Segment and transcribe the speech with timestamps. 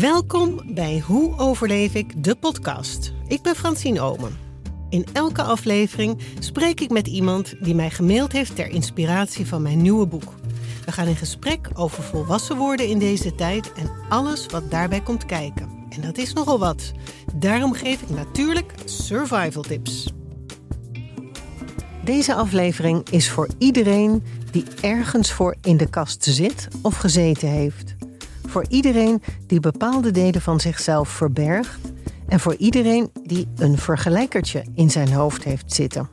[0.00, 3.12] Welkom bij Hoe overleef ik de podcast.
[3.26, 4.38] Ik ben Francine Omen.
[4.88, 9.82] In elke aflevering spreek ik met iemand die mij gemaild heeft ter inspiratie van mijn
[9.82, 10.34] nieuwe boek.
[10.84, 15.26] We gaan in gesprek over volwassen worden in deze tijd en alles wat daarbij komt
[15.26, 15.68] kijken.
[15.88, 16.92] En dat is nogal wat.
[17.34, 20.12] Daarom geef ik natuurlijk survival tips.
[22.04, 27.91] Deze aflevering is voor iedereen die ergens voor in de kast zit of gezeten heeft.
[28.52, 31.78] Voor iedereen die bepaalde delen van zichzelf verbergt.
[32.28, 36.08] En voor iedereen die een vergelijkertje in zijn hoofd heeft zitten.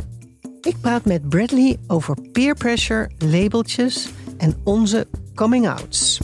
[0.62, 6.20] Ik praat met Bradley over peer pressure, labeltjes en onze coming-outs.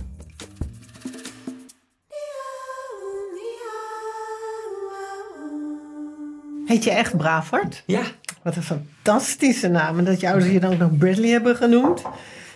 [6.66, 7.84] Heet je echt Bravard?
[7.86, 8.02] Ja.
[8.44, 9.98] Wat een fantastische naam.
[9.98, 12.02] En dat je ouders je dan ook nog Bradley hebben genoemd.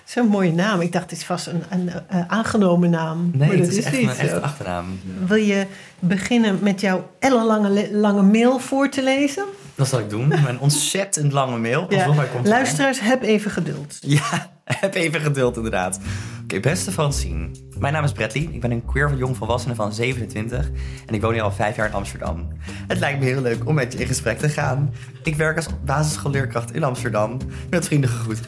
[0.09, 0.81] Zo'n mooie naam.
[0.81, 3.31] Ik dacht, het is vast een, een, een aangenomen naam.
[3.33, 4.23] Nee, maar dat het is, echt niet mijn zo.
[4.23, 4.85] echte achternaam.
[5.27, 5.65] Wil je
[5.99, 9.45] beginnen met jouw ellenlange le- lange mail voor te lezen?
[9.75, 10.27] Dat zal ik doen.
[10.27, 11.85] Mijn ontzettend lange mail.
[11.89, 13.97] Hij komt Luisteraars, heb even geduld.
[14.01, 15.99] Ja, heb even geduld inderdaad.
[16.43, 17.49] Oké, beste Francine.
[17.79, 18.49] Mijn naam is Bradley.
[18.51, 20.69] Ik ben een queer jongvolwassene van 27
[21.05, 22.47] en ik woon hier al vijf jaar in Amsterdam.
[22.87, 24.93] Het lijkt me heel leuk om met je in gesprek te gaan.
[25.23, 27.37] Ik werk als basisschoolleerkracht in Amsterdam.
[27.69, 28.39] Met vrienden gegroet.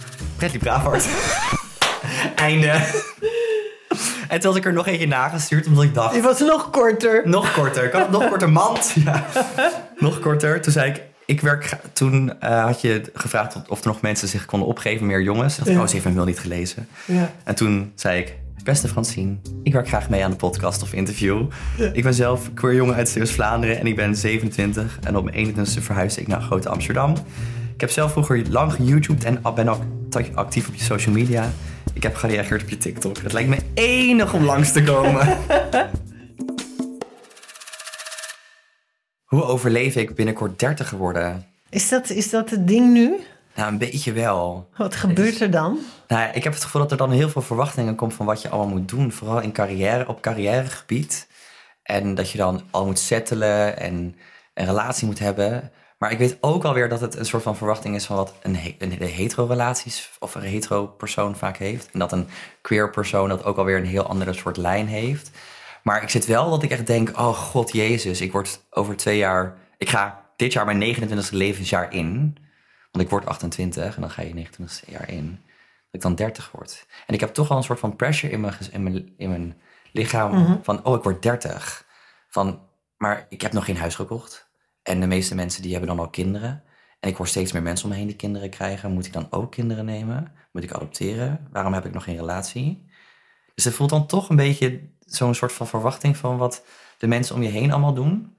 [0.42, 1.08] Bradley Bravard.
[2.36, 2.72] Einde.
[4.28, 6.14] En toen had ik er nog eentje nagestuurd omdat ik dacht...
[6.14, 7.22] Die was nog korter.
[7.26, 7.90] Nog korter.
[7.90, 8.94] Kan het nog korter, mand?
[9.06, 9.26] Ja.
[9.98, 10.62] Nog korter.
[10.62, 11.78] Toen zei ik, ik werk...
[11.94, 15.58] Toen eh, had je gevraagd of- er nog mensen zich konden opgeven, meer jongens.
[15.58, 15.80] Dat Ja.
[15.80, 16.88] oh, ze heeft mijn mail niet gelezen.
[17.06, 17.32] Ja.
[17.44, 21.46] En toen zei ik, beste Francine, ik werk graag mee aan de podcast of interview.
[21.94, 25.00] Ik ben zelf queer jongen uit Zeeuws-Vlaanderen en ik ben 27.
[25.04, 27.14] En op mijn 21ste verhuisde ik naar Grote Amsterdam.
[27.82, 29.82] Ik heb zelf vroeger lang geYouTubed en ben ook
[30.34, 31.52] actief op je social media.
[31.94, 33.18] Ik heb gereageerd op je TikTok.
[33.18, 35.38] Het lijkt me enig om langs te komen.
[39.32, 41.46] Hoe overleef ik binnenkort 30 geworden?
[41.70, 43.20] Is dat, is dat het ding nu?
[43.56, 44.70] Nou, een beetje wel.
[44.78, 45.80] Wat gebeurt er dan?
[46.08, 48.50] Nou, ik heb het gevoel dat er dan heel veel verwachtingen komt van wat je
[48.50, 49.12] allemaal moet doen.
[49.12, 51.28] Vooral in carrière, op carrièregebied.
[51.84, 54.16] En dat je dan al moet settelen en
[54.54, 55.72] een relatie moet hebben.
[56.02, 58.56] Maar ik weet ook alweer dat het een soort van verwachting is van wat een,
[58.56, 61.90] he- een de hetero-relaties of een hetero-persoon vaak heeft.
[61.92, 62.28] En dat een
[62.62, 65.32] queer persoon dat ook alweer een heel andere soort lijn heeft.
[65.84, 69.18] Maar ik zit wel dat ik echt denk, oh god jezus, ik word over twee
[69.18, 69.58] jaar...
[69.78, 72.38] Ik ga dit jaar mijn 29e levensjaar in.
[72.92, 75.40] Want ik word 28 en dan ga je 29 jaar in.
[75.86, 76.86] Dat ik dan 30 word.
[77.08, 79.58] En ik heb toch wel een soort van pressure in mijn, in mijn, in mijn
[79.92, 80.34] lichaam.
[80.64, 81.86] Van, oh, ik word 30.
[82.30, 82.60] Van,
[82.98, 84.50] maar ik heb nog geen huis gekocht.
[84.84, 86.64] En de meeste mensen die hebben dan al kinderen.
[87.00, 88.92] En ik hoor steeds meer mensen om me heen die kinderen krijgen.
[88.92, 90.34] Moet ik dan ook kinderen nemen?
[90.52, 91.48] Moet ik adopteren?
[91.52, 92.90] Waarom heb ik nog geen relatie?
[93.56, 96.66] Dus het voelt dan toch een beetje zo'n soort van verwachting van wat
[96.98, 98.38] de mensen om je heen allemaal doen.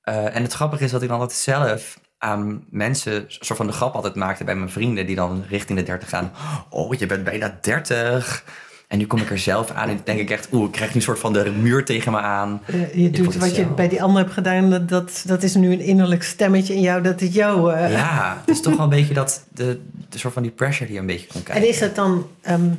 [0.00, 3.72] Eh, en het grappige is dat ik dan altijd zelf aan mensen, soort van de
[3.72, 6.32] grap altijd maakte bij mijn vrienden, die dan richting de 30 gaan.
[6.70, 8.44] Oh, je bent bijna 30.
[8.88, 10.96] En nu kom ik er zelf aan en denk ik echt, oeh, ik krijg nu
[10.96, 12.62] een soort van de muur tegen me aan.
[12.66, 14.70] Eh, je doet wat je bij die ander hebt gedaan.
[14.70, 17.72] Dat, dat, dat is nu een innerlijk stemmetje in jou dat het jou...
[17.74, 20.90] eh, Ja, het is toch wel een beetje dat, de, de soort van die pressure
[20.90, 21.62] die een beetje komt kijken.
[21.64, 22.70] En is dat dan ehm,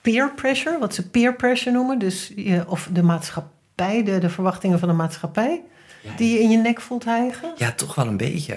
[0.00, 1.98] peer pressure, wat ze peer pressure noemen?
[1.98, 5.62] Dus je, of de maatschappij, de, de verwachtingen van de maatschappij,
[6.16, 7.52] die je in je nek voelt hijgen?
[7.56, 8.56] Ja, toch wel een beetje.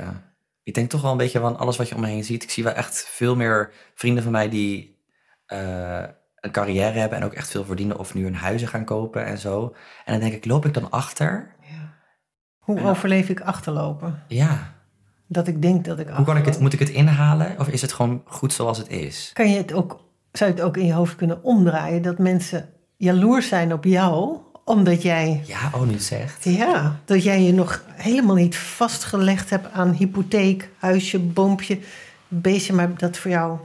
[0.63, 2.43] Ik denk toch wel een beetje van alles wat je om me heen ziet.
[2.43, 4.97] Ik zie wel echt veel meer vrienden van mij die
[5.45, 6.03] eh,
[6.39, 9.37] een carrière hebben en ook echt veel verdienen of nu een huizen gaan kopen en
[9.37, 9.75] zo.
[10.05, 11.55] En dan denk ik, loop ik dan achter?
[12.57, 12.89] Hoe Ja.
[12.89, 14.23] overleef ik achterlopen?
[14.27, 14.73] Ja.
[15.27, 16.61] Dat ik denk dat ik Hoe kan ik het, achterloop.
[16.61, 19.29] moet ik het inhalen of is het gewoon goed zoals het is?
[19.33, 19.99] Kan je het ook,
[20.31, 24.37] zou je het ook in je hoofd kunnen omdraaien dat mensen jaloers zijn op jou,
[24.65, 26.43] omdat jij, Ja, oh, nu zegt.
[26.43, 31.79] ja, dat jij je nog helemaal niet vastgelegd hebt aan hypotheek, huisje, boompje,
[32.27, 33.57] beestje, maar dat voor jou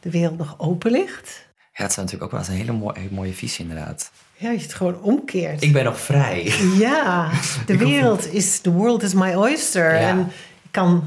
[0.00, 1.47] de wereld nog open ligt?
[1.78, 4.10] Ja, dat is natuurlijk ook wel eens een hele mooie, hele mooie visie inderdaad.
[4.36, 5.62] Ja, als je het gewoon omkeert.
[5.62, 6.52] Ik ben nog vrij.
[6.78, 7.30] Ja,
[7.66, 9.92] de wereld is, the world is my oyster.
[9.94, 10.08] Ja.
[10.08, 10.18] En
[10.62, 11.02] ik kan,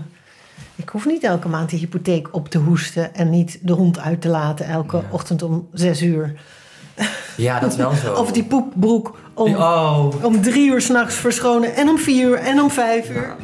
[0.75, 4.21] ik hoef niet elke maand die hypotheek op te hoesten en niet de hond uit
[4.21, 5.03] te laten elke Ja.
[5.09, 6.39] ochtend om zes uur.
[7.37, 8.13] Ja, dat is wel zo.
[8.13, 10.23] Of die poepbroek om, Oh.
[10.23, 13.35] om drie uur s'nachts verschonen en om vier uur en om vijf uur.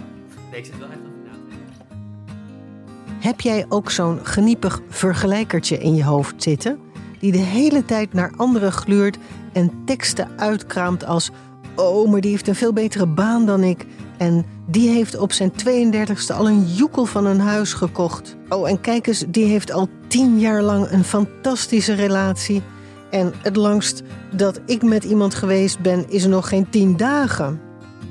[0.51, 3.19] Nee, ik zit wel echt over na te denken.
[3.19, 6.79] Heb jij ook zo'n geniepig vergelijkertje in je hoofd zitten?
[7.19, 9.17] Die de hele tijd naar anderen gluurt
[9.53, 11.31] en teksten uitkraamt als...
[11.75, 13.85] Oh, maar die heeft een veel betere baan dan ik.
[14.17, 18.35] En die heeft op zijn 32e al een joekel van een huis gekocht.
[18.49, 22.61] Oh, en kijk eens, die heeft al tien jaar lang een fantastische relatie.
[23.09, 24.03] En het langst
[24.35, 27.61] dat ik met iemand geweest ben, is nog geen tien dagen.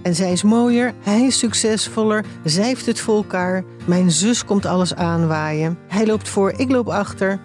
[0.02, 3.64] En zij is mooier, hij is succesvoller, zij heeft het voor elkaar.
[3.86, 5.78] Mijn zus komt alles aanwaaien.
[5.88, 7.40] Hij loopt voor, ik loop achter.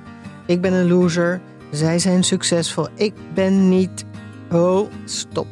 [0.46, 1.42] Ik ben een loser,
[1.72, 4.06] zij zijn succesvol, ik ben niet.
[4.52, 5.48] Oh, stop.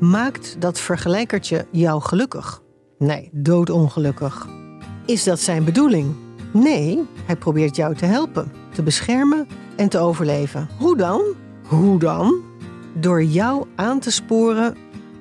[0.00, 2.62] Maakt dat vergelijkertje jou gelukkig?
[2.98, 4.48] Nee, doodongelukkig.
[5.06, 6.14] Is dat zijn bedoeling?
[6.52, 9.46] Nee, hij probeert jou te helpen, te beschermen
[9.76, 10.68] en te overleven.
[10.78, 11.22] Hoe dan?
[11.66, 12.40] Hoe dan?
[12.94, 14.76] Door jou aan te sporen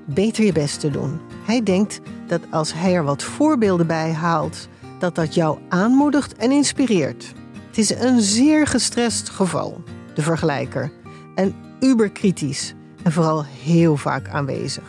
[0.05, 1.19] beter je best te doen.
[1.45, 4.67] Hij denkt dat als hij er wat voorbeelden bij haalt,
[4.99, 7.33] dat dat jou aanmoedigt en inspireert.
[7.79, 9.83] Is een zeer gestrest geval,
[10.13, 10.91] de vergelijker.
[11.35, 12.73] En uberkritisch
[13.03, 14.83] en vooral heel vaak aanwezig.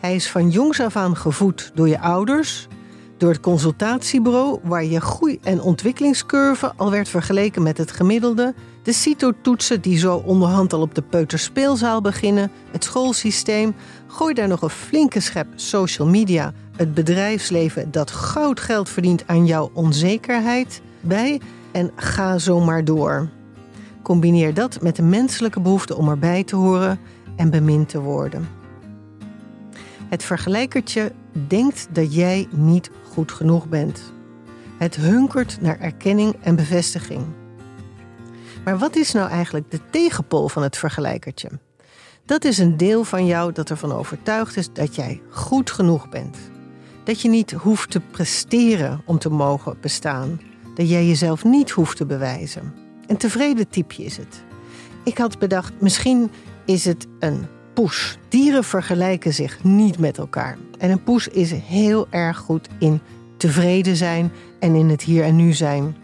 [0.00, 2.68] Hij is van jongs af aan gevoed door je ouders,
[3.16, 8.92] door het consultatiebureau waar je groei- en ontwikkelingscurve al werd vergeleken met het gemiddelde, de
[8.92, 13.74] CITO-toetsen die zo onderhand al op de peuterspeelzaal beginnen, het schoolsysteem,
[14.06, 19.46] gooi daar nog een flinke schep social media, het bedrijfsleven dat goud geld verdient aan
[19.46, 21.40] jouw onzekerheid bij
[21.72, 23.28] en ga zo maar door.
[24.02, 26.98] Combineer dat met de menselijke behoefte om erbij te horen
[27.36, 28.48] en bemind te worden.
[30.08, 31.12] Het vergelijkertje
[31.48, 34.12] denkt dat jij niet goed genoeg bent.
[34.78, 37.24] Het hunkert naar erkenning en bevestiging.
[38.64, 41.48] Maar wat is nou eigenlijk de tegenpol van het vergelijkertje?
[42.24, 46.36] Dat is een deel van jou dat ervan overtuigd is dat jij goed genoeg bent.
[47.04, 50.40] Dat je niet hoeft te presteren om te mogen bestaan.
[50.78, 52.74] Dat jij jezelf niet hoeft te bewijzen.
[53.06, 54.44] Een tevreden typeje is het.
[55.04, 56.30] Ik had bedacht, misschien
[56.64, 58.18] is het een poes.
[58.28, 60.58] Dieren vergelijken zich niet met elkaar.
[60.78, 63.00] En een poes is heel erg goed in
[63.36, 65.96] tevreden zijn en in het hier en nu zijn.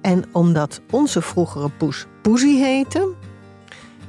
[0.00, 3.12] En omdat onze vroegere poes Poesie heette,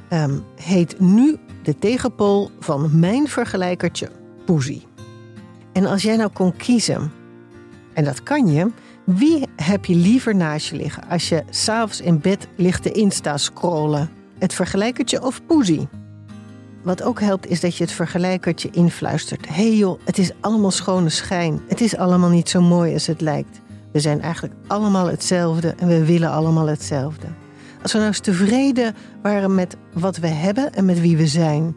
[0.08, 4.10] ehm, heet nu de tegenpool van mijn vergelijkertje
[4.44, 4.86] Poesie.
[5.72, 7.12] En als jij nou kon kiezen,
[7.92, 8.70] en dat kan je,
[9.04, 13.36] wie heb je liever naast je liggen als je s'avonds in bed ligt te Insta
[13.36, 14.10] scrollen?
[14.38, 15.88] Het vergelijkertje of Poesie?
[16.82, 19.46] Wat ook helpt is dat je het vergelijkertje influistert.
[19.48, 21.60] Hé hey joh, het is allemaal schone schijn.
[21.68, 23.60] Het is allemaal niet zo mooi als het lijkt.
[23.92, 27.26] We zijn eigenlijk allemaal hetzelfde en we willen allemaal hetzelfde.
[27.82, 31.76] Als we nou eens tevreden waren met wat we hebben en met wie we zijn.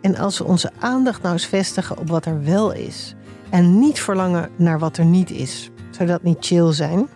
[0.00, 3.14] En als we onze aandacht nou eens vestigen op wat er wel is.
[3.50, 5.70] En niet verlangen naar wat er niet is.
[6.06, 7.08] Dat niet chill zijn?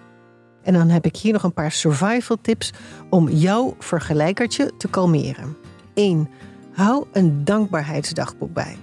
[0.63, 2.73] En dan heb ik hier nog een paar survival tips
[3.11, 5.57] om jouw vergelijkertje te kalmeren.
[5.95, 6.29] 1.
[6.73, 8.77] Hou een dankbaarheidsdagboek bij.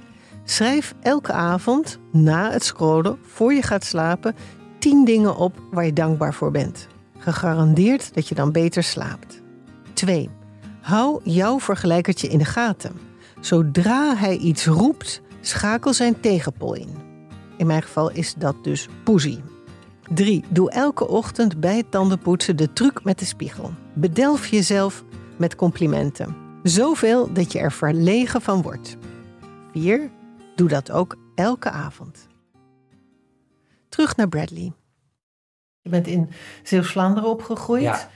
[0.43, 4.35] Schrijf elke avond na het scrollen, voor je gaat slapen,
[4.79, 6.87] 10 dingen op waar je dankbaar voor bent.
[7.17, 9.41] Gegarandeerd dat je dan beter slaapt.
[9.93, 10.29] 2.
[10.81, 12.93] Hou jouw vergelijkertje in de gaten.
[13.39, 16.95] Zodra hij iets roept, schakel zijn tegenpol in.
[17.57, 19.41] In mijn geval is dat dus poesie.
[20.13, 20.43] 3.
[20.49, 23.73] Doe elke ochtend bij het tandenpoetsen de truc met de spiegel.
[23.93, 25.03] Bedelf jezelf
[25.37, 26.35] met complimenten.
[26.63, 28.97] Zoveel dat je er verlegen van wordt.
[29.73, 30.09] 4.
[30.55, 32.27] Doe dat ook elke avond.
[33.89, 34.71] Terug naar Bradley.
[35.81, 36.29] Je bent in
[36.63, 37.81] Zeeuws-Vlaanderen opgegroeid.
[37.81, 38.09] Ja.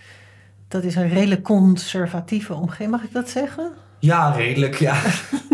[0.68, 3.71] Dat is een redelijk conservatieve omgeving, mag ik dat zeggen?
[4.00, 5.01] Ja, redelijk, ja.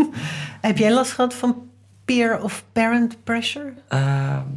[0.62, 1.70] Heb jij last gehad van
[2.06, 3.74] peer of parent pressure?
[3.88, 4.48] Ehm,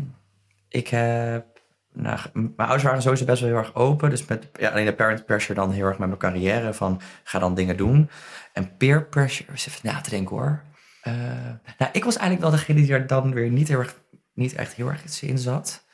[0.69, 1.54] ik heb...
[1.97, 4.11] Nou, mijn ouders waren sowieso best wel heel erg open.
[4.11, 6.75] Dus met ja, alleen de parent pressure dan heel erg met mijn carrière.
[6.75, 8.11] Van, ga dan dingen doen.
[8.53, 10.63] En peer pressure, eens even na te denken hoor.
[11.03, 11.15] Eh,
[11.79, 14.01] nou, ik was eigenlijk wel degene die er dan weer niet, heel erg,
[14.33, 15.85] niet echt heel erg in zat.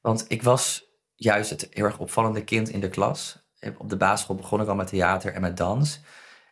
[0.00, 3.46] Want ik was juist het heel erg opvallende kind in de klas.
[3.78, 6.00] Op de basisschool begon ik al met theater en met dans.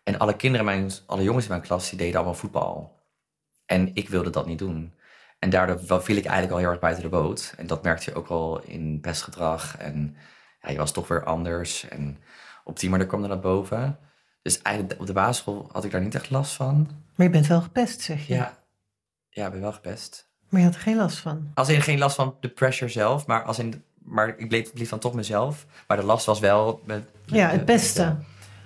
[0.02, 3.00] En alle kinderen, mijn, alle jongens in mijn klas, die deden allemaal voetbal.
[3.64, 4.94] En ik wilde dat niet doen.
[5.38, 7.54] En daardoor viel ik eigenlijk al heel erg buiten de boot.
[7.56, 9.76] En dat merkte je ook al in pestgedrag.
[9.76, 10.16] En
[10.60, 11.88] ja, je was toch weer anders.
[11.88, 12.18] En
[12.64, 13.98] op die manier kwam er naar boven.
[14.42, 16.88] Dus eigenlijk op de basisschool had ik daar niet echt last van.
[17.14, 18.34] Maar je bent wel gepest, zeg je?
[18.34, 18.56] Ja,
[19.28, 20.28] ja ik ben wel gepest.
[20.48, 21.50] Maar je had er geen last van?
[21.54, 24.88] Als in geen last van de pressure zelf, maar, als in, maar ik bleef, bleef
[24.88, 25.66] dan toch mezelf.
[25.86, 26.80] Maar de last was wel...
[26.84, 28.16] Met, Ja, het beste.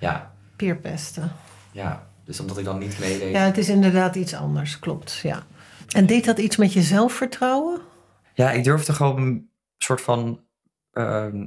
[0.01, 1.33] Ja, Peerpesten.
[1.73, 3.33] ja, dus omdat ik dan niet meedeed.
[3.33, 5.21] Ja, het is inderdaad iets anders, klopt.
[5.23, 5.43] Ja.
[5.95, 7.81] En deed dat iets met je zelfvertrouwen?
[8.35, 10.45] Ja, ik durfde gewoon een soort van
[10.93, 11.47] ehm,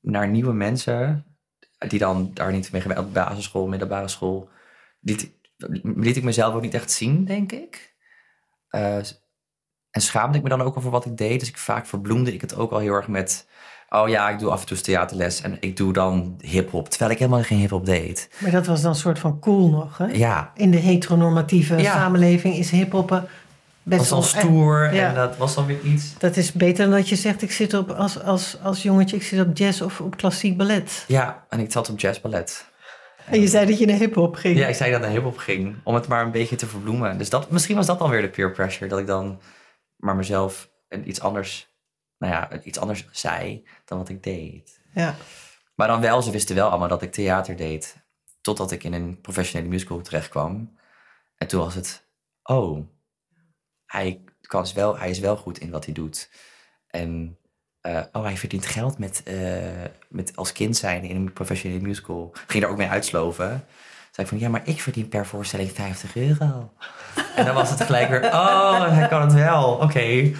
[0.00, 1.24] naar nieuwe mensen,
[1.88, 4.48] die dan daar niet mee gewerkt, op basisschool, middelbare school,
[5.00, 5.30] liet,
[5.82, 7.96] liet ik mezelf ook niet echt zien, denk ik.
[8.68, 8.96] Eh,
[9.90, 11.40] en schaamde ik me dan ook over wat ik deed.
[11.40, 13.48] Dus ik, vaak verbloemde ik het ook al heel erg met
[13.88, 16.88] oh ja, ik doe af en toe theaterles en ik doe dan hip-hop.
[16.88, 18.28] Terwijl ik helemaal geen hip-hop deed.
[18.38, 20.06] Maar dat was dan een soort van cool nog, hè?
[20.06, 21.92] Ja, In de heteronormatieve Ja.
[21.92, 23.28] samenleving is hiphoppen
[23.82, 24.22] best wel...
[24.22, 25.08] stoer Ja.
[25.08, 26.14] en dat was dan weer iets.
[26.18, 29.22] Dat is beter dan dat je zegt, ik zit op, als, als, als jongetje, ik
[29.22, 31.04] zit op jazz of op klassiek ballet.
[31.06, 32.66] Ja, en ik zat op jazzballet.
[33.24, 34.58] En je zei dat je naar hip-hop ging.
[34.58, 37.18] Ja, ik zei dat naar hip-hop ging, om het maar een beetje te verbloemen.
[37.18, 39.40] Dus dat, misschien was dat dan weer de peer pressure, dat ik dan
[39.96, 41.67] maar mezelf een iets anders,
[42.18, 44.80] nou ja, iets anders zei dan wat ik deed.
[44.94, 45.14] Ja.
[45.74, 47.96] Maar dan wel, ze wisten wel allemaal dat ik theater deed.
[48.40, 50.78] Totdat ik in een professionele musical terecht kwam.
[51.36, 52.04] En toen was het,
[52.42, 52.86] oh,
[53.86, 56.30] hij, kan wel, hij is wel goed in wat hij doet.
[56.86, 57.38] En
[57.80, 59.34] eh, oh, hij verdient geld met, eh,
[60.08, 62.32] met als kind zijn in een professionele musical.
[62.46, 63.64] Ging daar ook mee uitsloven.
[64.10, 66.72] Zei ik van, ja, maar ik verdien per voorstelling 50 euro.
[67.36, 69.72] en dan was het gelijk weer, oh, hij kan het wel.
[69.72, 70.32] Oké.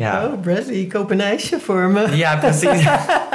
[0.00, 0.26] Ja.
[0.26, 2.16] Oh, Bradley, koop een ijsje voor me.
[2.16, 2.84] Ja, precies.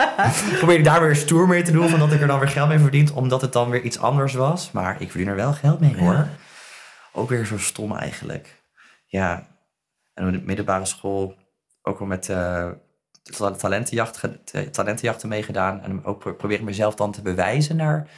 [0.59, 2.67] Probeer ik daar weer stoer mee te doen, van dat ik er dan weer geld
[2.69, 4.71] mee verdient, omdat het dan weer iets anders was.
[4.71, 6.13] Maar ik verdien er wel geld mee hoor.
[6.13, 6.29] Ja.
[7.13, 8.61] Ook weer zo stom eigenlijk.
[9.05, 9.47] Ja,
[10.13, 11.35] en op de middelbare school
[11.81, 12.75] ook wel met ta-
[13.57, 14.21] talentenjacht,
[14.71, 15.81] talentenjachten meegedaan.
[15.81, 18.09] En ook pro- probeer ik mezelf dan te bewijzen naar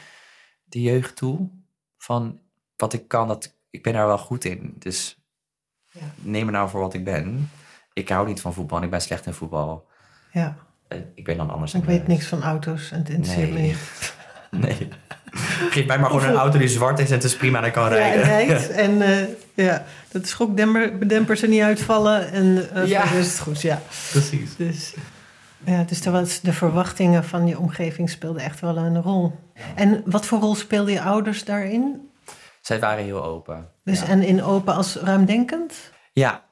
[0.63, 1.49] de jeugd toe.
[1.97, 2.39] Van
[2.75, 4.75] wat ik kan, dat, ik ben daar wel goed in.
[4.79, 5.17] Dus
[5.91, 6.01] Ja.
[6.15, 7.49] neem me nou voor wat ik ben.
[7.97, 9.87] Ik hou niet van voetbal en ik ben slecht in voetbal.
[10.31, 10.55] Ja,
[10.87, 11.73] Eh, Ik ben dan anders.
[11.73, 13.61] ik weet de niks van auto's en het interesseert Nee.
[13.67, 13.77] niet.
[14.51, 14.87] Nee.
[15.69, 17.73] Geef mij maar gewoon een auto die zwart is en het is prima en ik
[17.73, 18.21] kan Ja, rijden.
[18.23, 18.69] en rijdt.
[18.85, 22.31] En eh, ja, dat de schokdempers er niet uitvallen.
[22.31, 23.03] En eh Ja.
[23.11, 23.81] is het goed, ja.
[24.11, 24.55] Precies.
[24.55, 24.93] Dus,
[25.65, 29.35] ja, dus er was de verwachtingen van je omgeving speelden echt wel een rol.
[29.75, 32.09] En wat voor rol speelden je ouders daarin?
[32.61, 33.67] Zij waren heel open.
[33.83, 34.07] Dus ja.
[34.07, 35.73] en in open als ruimdenkend?
[36.13, 36.45] Ja.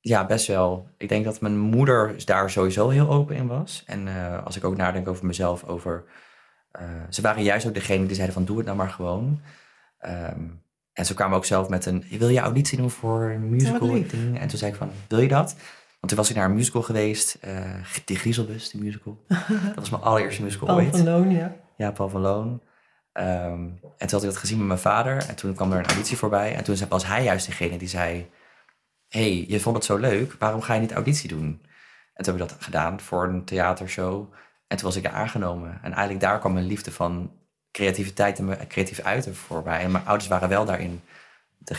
[0.00, 0.88] Ja, best wel.
[0.96, 3.82] Ik denk dat mijn moeder daar sowieso heel open in was.
[3.86, 6.04] En eh, als ik ook nadenk over mezelf, over...
[6.70, 9.40] eh, ze waren juist ook degene die zeiden van doe het nou maar gewoon.
[9.98, 10.40] Ehm,
[10.92, 14.38] en ze kwamen ook zelf met een, wil je auditie doen voor een musical ding?
[14.38, 15.56] En toen zei ik van, wil je dat?
[16.00, 19.24] Want toen was ik naar een musical geweest, eh de Griezelbus, die musical.
[19.66, 20.96] dat was mijn allereerste musical Paul ooit.
[20.96, 21.56] van Loon, ja.
[21.76, 22.62] Ja, Paul van Loon.
[23.12, 25.28] Ehm, en toen had ik dat gezien met mijn vader.
[25.28, 26.54] En toen kwam er een auditie voorbij.
[26.54, 28.30] En toen was hij juist degene die zei...
[29.10, 30.36] hey, je vond het zo leuk.
[30.38, 31.62] Waarom ga je niet auditie doen?
[32.14, 34.32] En toen heb ik dat gedaan voor een theatershow.
[34.66, 35.78] En toen was ik er aangenomen.
[35.82, 37.30] En eigenlijk daar kwam mijn liefde van
[37.72, 39.80] creativiteit en mijn creatief uiten voorbij.
[39.80, 41.00] En mijn ouders waren wel daarin.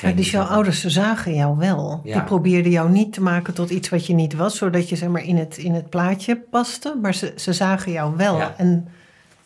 [0.02, 2.02] Maar dus jouw ouders zagen jou wel.
[2.04, 2.14] Ja.
[2.14, 5.10] Die probeerden jou niet te maken tot iets wat je niet was, zodat je zeg
[5.10, 6.98] maar in het, in het plaatje paste.
[7.02, 8.38] Maar ze, ze zagen jou wel.
[8.38, 8.54] Ja.
[8.58, 8.88] En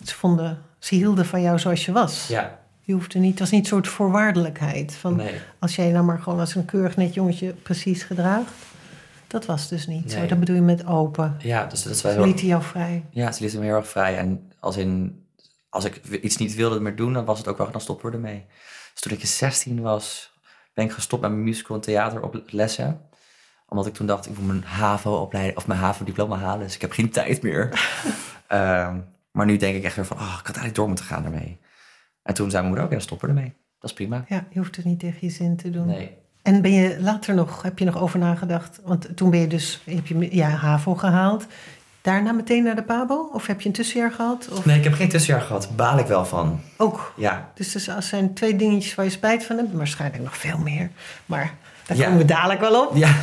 [0.04, 2.28] ze vonden, ze hielden van jou zoals je was.
[2.28, 4.96] Ja, Je hoefde niet, het was niet een soort voorwaardelijkheid.
[4.96, 5.34] Van nee.
[5.60, 8.52] als jij nou maar gewoon als een keurig net jongetje precies gedraagt.
[9.28, 10.26] Dat was dus niet zo.
[10.26, 11.36] Dat bedoel je met open.
[11.40, 13.06] Ja, dus dat is wel Ze heel lieten jou vrij.
[13.10, 14.18] Ja, ze lieten me heel erg vrij.
[14.18, 15.24] En als, in,
[15.70, 18.16] als ik iets niet wilde meer doen, dan was het ook wel, dan stopten we
[18.16, 18.46] ermee.
[18.94, 20.34] Dus toen ik 16 was,
[20.74, 23.02] ben ik gestopt met mijn musical en theater op lessen.
[23.68, 26.66] Omdat ik toen dacht, ik moet mijn HAVO-opleiding of mijn HAVO-diploma halen.
[26.66, 27.70] Dus ik heb geen tijd meer.
[28.48, 29.00] Ehm,
[29.32, 31.60] maar nu denk ik echt weer van, oh, ik had eigenlijk door moeten gaan daarmee.
[32.26, 33.54] En toen zei mijn moeder ook, ja, stoppen ermee.
[33.80, 34.26] Dat is prima.
[34.28, 35.86] Ja, je hoeft het niet tegen je zin te doen.
[35.86, 36.12] Nee.
[36.42, 38.80] En ben je later nog, heb je nog over nagedacht?
[38.84, 41.46] Want toen ben je dus, heb je ja, HAVO gehaald.
[42.02, 43.30] Daarna meteen naar de PABO?
[43.34, 44.50] Of heb je een tussenjaar gehad?
[44.52, 45.70] Of Nee, ik heb geen tussenjaar gehad.
[45.76, 46.60] Baal ik wel van.
[46.78, 47.14] ook?
[47.18, 49.74] Ja, Dus er zijn twee dingetjes waar je spijt van hebt.
[49.74, 50.90] Waarschijnlijk nog veel meer.
[51.26, 51.54] Maar
[51.86, 52.04] daar Ja.
[52.04, 52.96] komen we dadelijk wel op.
[52.96, 53.16] Ja.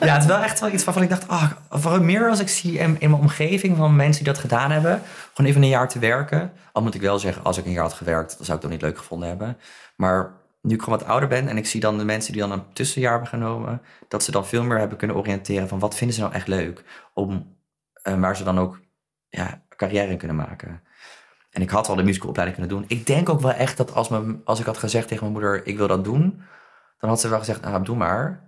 [0.00, 2.78] Ja, het is wel echt wel iets waarvan ik dacht, ah, meer als ik zie
[2.78, 5.98] in, in mijn omgeving van mensen die dat gedaan hebben, gewoon even een jaar te
[5.98, 6.52] werken.
[6.72, 8.72] Al moet ik wel zeggen, als ik een jaar had gewerkt, dan zou ik dat
[8.72, 9.56] niet leuk gevonden hebben.
[9.96, 10.32] Maar
[10.62, 12.72] nu ik gewoon wat ouder ben en ik zie dan de mensen die dan een
[12.72, 16.22] tussenjaar hebben genomen, dat ze dan veel meer hebben kunnen oriënteren van wat vinden ze
[16.22, 16.84] nou echt leuk,
[17.14, 17.56] om,
[18.02, 18.80] eh, waar ze dan ook
[19.28, 20.82] ja, carrière in kunnen maken.
[21.50, 22.98] En ik had al de musicalopleiding kunnen doen.
[22.98, 25.66] Ik denk ook wel echt dat als, mijn, als ik had gezegd tegen mijn moeder,
[25.66, 26.42] ik wil dat doen,
[26.98, 28.42] dan had ze wel gezegd, nou, doe maar.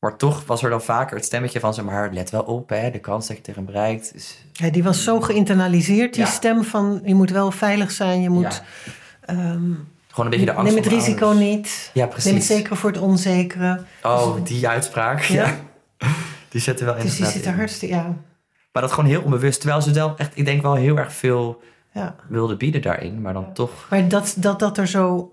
[0.00, 2.90] Maar toch was er dan vaker het stemmetje van, zeg maar, let wel op, hè,
[2.90, 4.14] de kans dat je tegen bereikt.
[4.14, 6.30] Is, Ja, die was zo geïnternaliseerd, die Ja.
[6.30, 8.20] stem van je moet wel veilig zijn.
[8.22, 8.92] Je moet, Ja.
[9.34, 9.62] ehm,
[10.08, 11.46] gewoon een beetje de angst neem het risico ouders.
[11.48, 11.90] niet.
[11.94, 12.46] Ja, Neem het precies.
[12.46, 13.82] zekere voor het onzekere.
[14.02, 15.20] Oh, die uitspraak.
[15.22, 15.54] Ja.
[16.48, 17.58] Die zette wel Dus die zit er in.
[17.58, 18.16] hartstikke, ja.
[18.72, 19.60] Maar dat gewoon heel onbewust.
[19.60, 22.14] Terwijl ze wel echt, ik denk wel heel erg veel ja.
[22.28, 23.20] wilde bieden daarin.
[23.20, 23.86] Maar dan toch...
[23.90, 25.32] Maar dat, dat dat er zo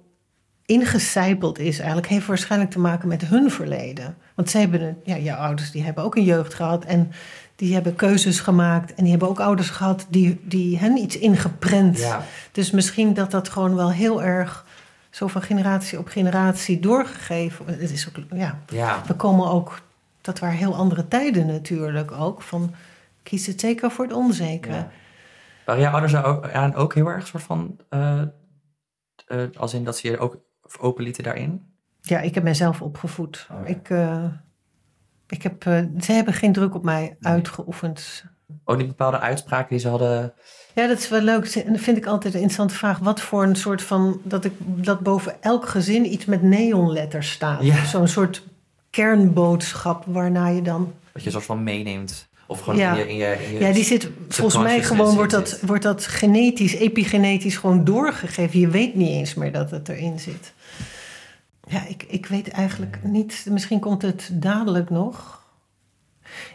[0.67, 4.17] ingecijpeld is eigenlijk, heeft waarschijnlijk te maken met hun verleden.
[4.35, 7.11] Want ze hebben, ja, jouw ouders die hebben ook een jeugd gehad en
[7.55, 8.93] die hebben keuzes gemaakt.
[8.93, 11.97] En die hebben ook ouders gehad die, die hen iets ingeprent.
[11.99, 12.21] Ja,
[12.51, 14.65] Dus misschien dat dat gewoon wel heel erg
[15.09, 17.65] zo van generatie op generatie doorgegeven.
[17.65, 19.81] Het is ook, ja, ja, we komen ook,
[20.21, 22.41] dat waren heel andere tijden natuurlijk ook.
[22.41, 22.73] Van
[23.23, 24.75] kies het zeker voor het onzekere.
[24.75, 24.91] Ja.
[25.65, 28.21] Waren jouw ouders ook, ook heel erg soort van, eh,
[29.27, 30.45] eh, als in dat ze je ook
[30.79, 31.61] open lieten daarin?
[32.01, 33.47] Ja, ik heb mijzelf opgevoed.
[33.51, 33.65] Oh, ja.
[33.65, 34.23] ik, eh,
[35.27, 38.23] ik heb, eh, ze hebben geen druk op mij uitgeoefend.
[38.63, 40.33] Ook die bepaalde uitspraken die ze hadden.
[40.75, 41.45] Ja, dat is wel leuk.
[41.55, 42.99] En dat vind ik altijd een interessante vraag.
[42.99, 44.19] Wat voor een soort van.
[44.23, 47.63] dat, ik, dat boven elk gezin iets met neonletters staat.
[47.63, 47.85] Ja.
[47.85, 48.43] Zo'n soort
[48.89, 50.93] kernboodschap waarna je dan.
[51.11, 52.27] Dat je soort van meeneemt.
[52.47, 52.91] Of gewoon Ja.
[52.91, 53.07] in je...
[53.07, 54.09] In je, in je Ja, die zit.
[54.29, 58.59] Volgens mij gewoon wordt dat, wordt dat genetisch, epigenetisch gewoon doorgegeven.
[58.59, 60.53] Je weet niet eens meer dat het erin zit.
[61.67, 63.45] Ja, ik, ik weet eigenlijk niet.
[63.49, 65.45] Misschien komt het dadelijk nog.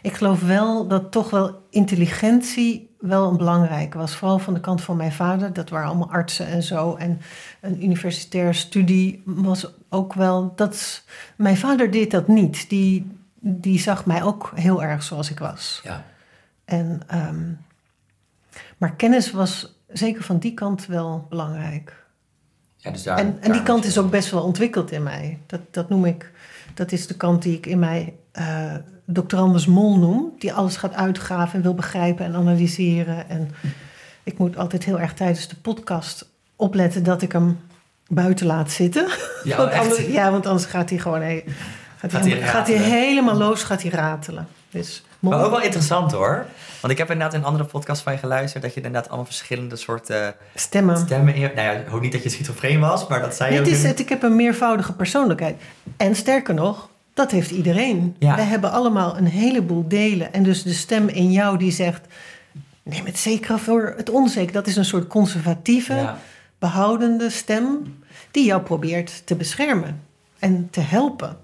[0.01, 4.15] Ik geloof wel dat toch wel intelligentie wel een belangrijke was.
[4.15, 5.53] Vooral van de kant van mijn vader.
[5.53, 6.95] Dat waren allemaal artsen en zo.
[6.95, 7.21] En
[7.61, 10.53] een universitaire studie was ook wel...
[10.55, 11.03] Dat,
[11.35, 12.69] mijn vader deed dat niet.
[12.69, 15.81] Die, die zag mij ook heel erg zoals ik was.
[15.83, 16.05] Ja.
[16.65, 17.51] En, ehm,
[18.77, 22.02] maar kennis was zeker van die kant wel belangrijk.
[22.83, 25.39] Ja dus daar, En, en die kant is ook best wel ontwikkeld in mij.
[25.45, 26.31] Dat, dat noem ik,
[26.73, 28.73] dat is de kant die ik in mij eh
[29.05, 29.35] Dr.
[29.37, 30.33] Anders Mol noem.
[30.39, 33.29] Die alles gaat uitgraven en wil begrijpen en analyseren.
[33.29, 33.51] En
[34.23, 37.59] ik moet altijd heel erg tijdens de podcast opletten dat ik hem
[38.07, 39.07] buiten laat zitten.
[39.43, 41.45] Ja, want anders, ja, want anders gaat hij gewoon gaat hij,
[41.97, 42.99] Gaat hij helemaal- gaat hij ratelen?
[42.99, 44.47] helemaal los, gaat hij ratelen.
[44.69, 46.45] Dus Maar ook wel interessant hoor.
[46.79, 48.63] Want ik heb inderdaad in een andere podcast van je geluisterd...
[48.63, 50.97] dat je inderdaad allemaal verschillende soorten stemmen.
[50.97, 51.51] stemmen in je...
[51.55, 53.81] Nou ja, hoop niet dat je schizofreen was, maar dat zei je Nee, ook het
[53.83, 55.61] is het, ik heb een meervoudige persoonlijkheid.
[55.97, 58.15] En sterker nog, dat heeft iedereen.
[58.19, 58.35] Ja.
[58.35, 60.33] Wij hebben allemaal een heleboel delen.
[60.33, 62.01] En dus de stem in jou die zegt...
[62.83, 64.53] neem het zeker voor het onzeker.
[64.53, 66.17] Dat is een soort conservatieve, Ja.
[66.59, 67.95] behoudende stem...
[68.31, 70.01] die jou probeert te beschermen
[70.39, 71.37] en te helpen.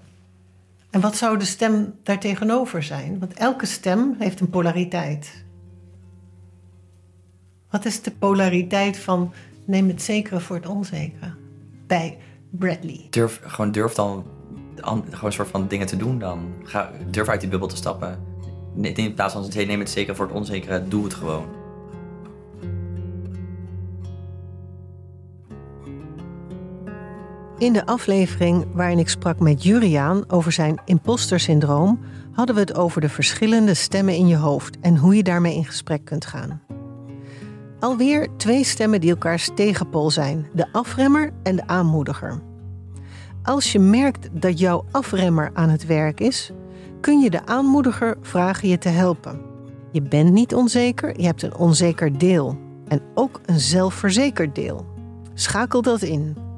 [0.90, 3.18] En wat zou de stem daartegenover zijn?
[3.18, 5.44] Want elke stem heeft een polariteit.
[7.70, 9.32] Wat is de polariteit van
[9.64, 11.34] neem het zekere voor het onzekere?
[11.86, 12.18] Bij
[12.50, 13.06] Bradley.
[13.10, 14.24] Durf, gewoon durf dan
[14.80, 16.52] an- gewoon een soort van dingen te doen dan.
[16.62, 18.18] Ga, durf uit die bubbel te stappen.
[18.82, 21.59] In plaats van neem het zeker voor het onzekere, doe het gewoon.
[27.60, 32.00] In de aflevering waarin ik sprak met Juriaan over zijn impostersyndroom,
[32.32, 35.64] hadden we het over de verschillende stemmen in je hoofd en hoe je daarmee in
[35.64, 36.62] gesprek kunt gaan.
[37.80, 42.40] Alweer twee stemmen die elkaars tegenpool zijn: de afremmer en de aanmoediger.
[43.42, 46.52] Als je merkt dat jouw afremmer aan het werk is,
[47.00, 49.40] kun je de aanmoediger vragen je te helpen.
[49.92, 54.86] Je bent niet onzeker, je hebt een onzeker deel en ook een zelfverzekerd deel.
[55.34, 56.48] Schakel dat in.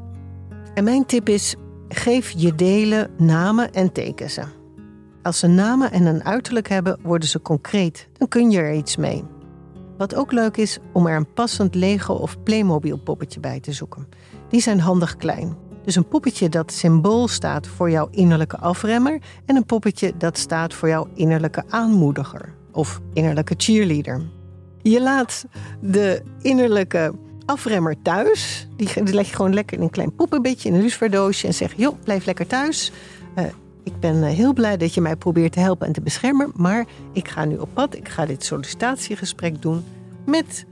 [0.74, 1.54] En mijn tip is:
[1.88, 4.42] geef je delen namen en teken ze.
[5.22, 8.08] Als ze namen en een uiterlijk hebben, worden ze concreet.
[8.12, 9.24] Dan kun je er iets mee.
[9.96, 14.08] Wat ook leuk is om er een passend Lego of Playmobil poppetje bij te zoeken.
[14.48, 15.56] Die zijn handig klein.
[15.84, 20.74] Dus een poppetje dat symbool staat voor jouw innerlijke afremmer en een poppetje dat staat
[20.74, 24.22] voor jouw innerlijke aanmoediger of innerlijke cheerleader.
[24.82, 25.44] Je laat
[25.80, 27.12] de innerlijke
[27.52, 28.68] afremmer thuis.
[28.76, 32.02] Die, leg je gewoon lekker in een klein poppenbedje in een luciferdoosje en zeg: joh,
[32.04, 32.92] blijf lekker thuis.
[33.34, 33.44] Eh,
[33.84, 36.86] ik ben eh, heel blij dat je mij probeert te helpen en te beschermen, maar
[37.12, 37.96] ik ga nu op pad.
[37.96, 39.84] Ik ga dit sollicitatiegesprek doen
[40.26, 40.66] met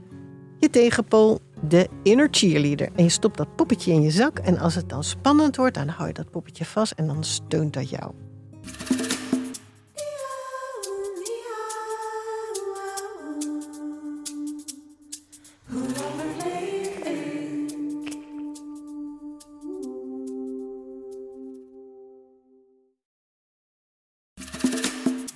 [0.59, 2.89] je tegenpool, de inner cheerleader.
[2.95, 5.87] En je stopt dat poppetje in je zak en als het dan spannend wordt, dan
[5.87, 8.11] hou je dat poppetje vast en dan steunt dat jou.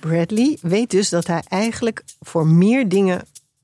[0.06, 3.22] Bradley weet dus dat hij eigenlijk voor meer dingen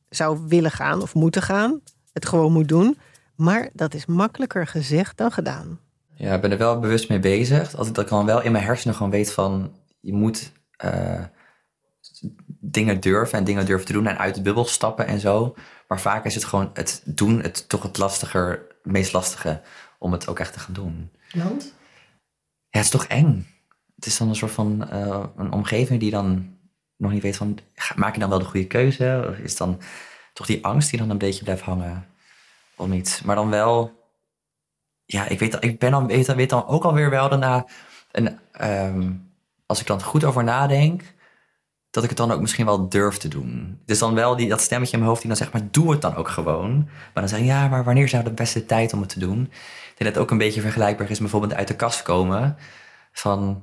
[0.09, 1.81] zou willen gaan of moeten gaan.
[2.12, 2.98] Het gewoon moet doen.
[3.37, 5.81] Maar dat is makkelijker gezegd dan gedaan.
[6.14, 7.70] Ja, ik ben er wel bewust mee bezig.
[7.70, 9.72] Dat ik dat dan wel in mijn hersenen gewoon weet van...
[10.00, 11.24] je moet eh,
[12.61, 14.07] dingen durven en dingen durven te doen...
[14.07, 15.55] en uit de bubbel stappen en zo.
[15.88, 18.50] Maar vaak is het gewoon het doen het toch het lastiger,
[18.83, 19.61] het meest lastige...
[19.98, 21.11] om het ook echt te gaan doen.
[21.33, 21.62] Want?
[22.70, 23.51] Ja, het is toch eng.
[24.02, 26.56] Het is dan een soort van eh, een omgeving die dan
[26.96, 27.58] nog niet weet van...
[27.96, 29.26] maak je dan wel de goede keuze?
[29.30, 29.80] Of is dan
[30.32, 32.06] toch die angst die dan een beetje blijft hangen
[32.76, 33.22] om iets?
[33.22, 34.00] Maar dan wel...
[35.04, 37.66] Ja, ik weet, ik ben dan, weet, weet dan ook alweer wel daarna...
[38.10, 39.12] En, ehm,
[39.66, 41.02] als ik dan goed over nadenk...
[41.90, 43.80] dat ik het dan ook misschien wel durf te doen.
[43.84, 45.52] Dus dan wel die, dat stemmetje in mijn hoofd die dan zegt...
[45.52, 46.74] maar doe het dan ook gewoon.
[46.84, 49.42] Maar dan zeg ik, ja, maar wanneer nou de beste tijd om het te doen?
[49.42, 51.18] Ik dat het ook een beetje vergelijkbaar is...
[51.18, 52.56] bijvoorbeeld uit de kast komen...
[53.12, 53.62] van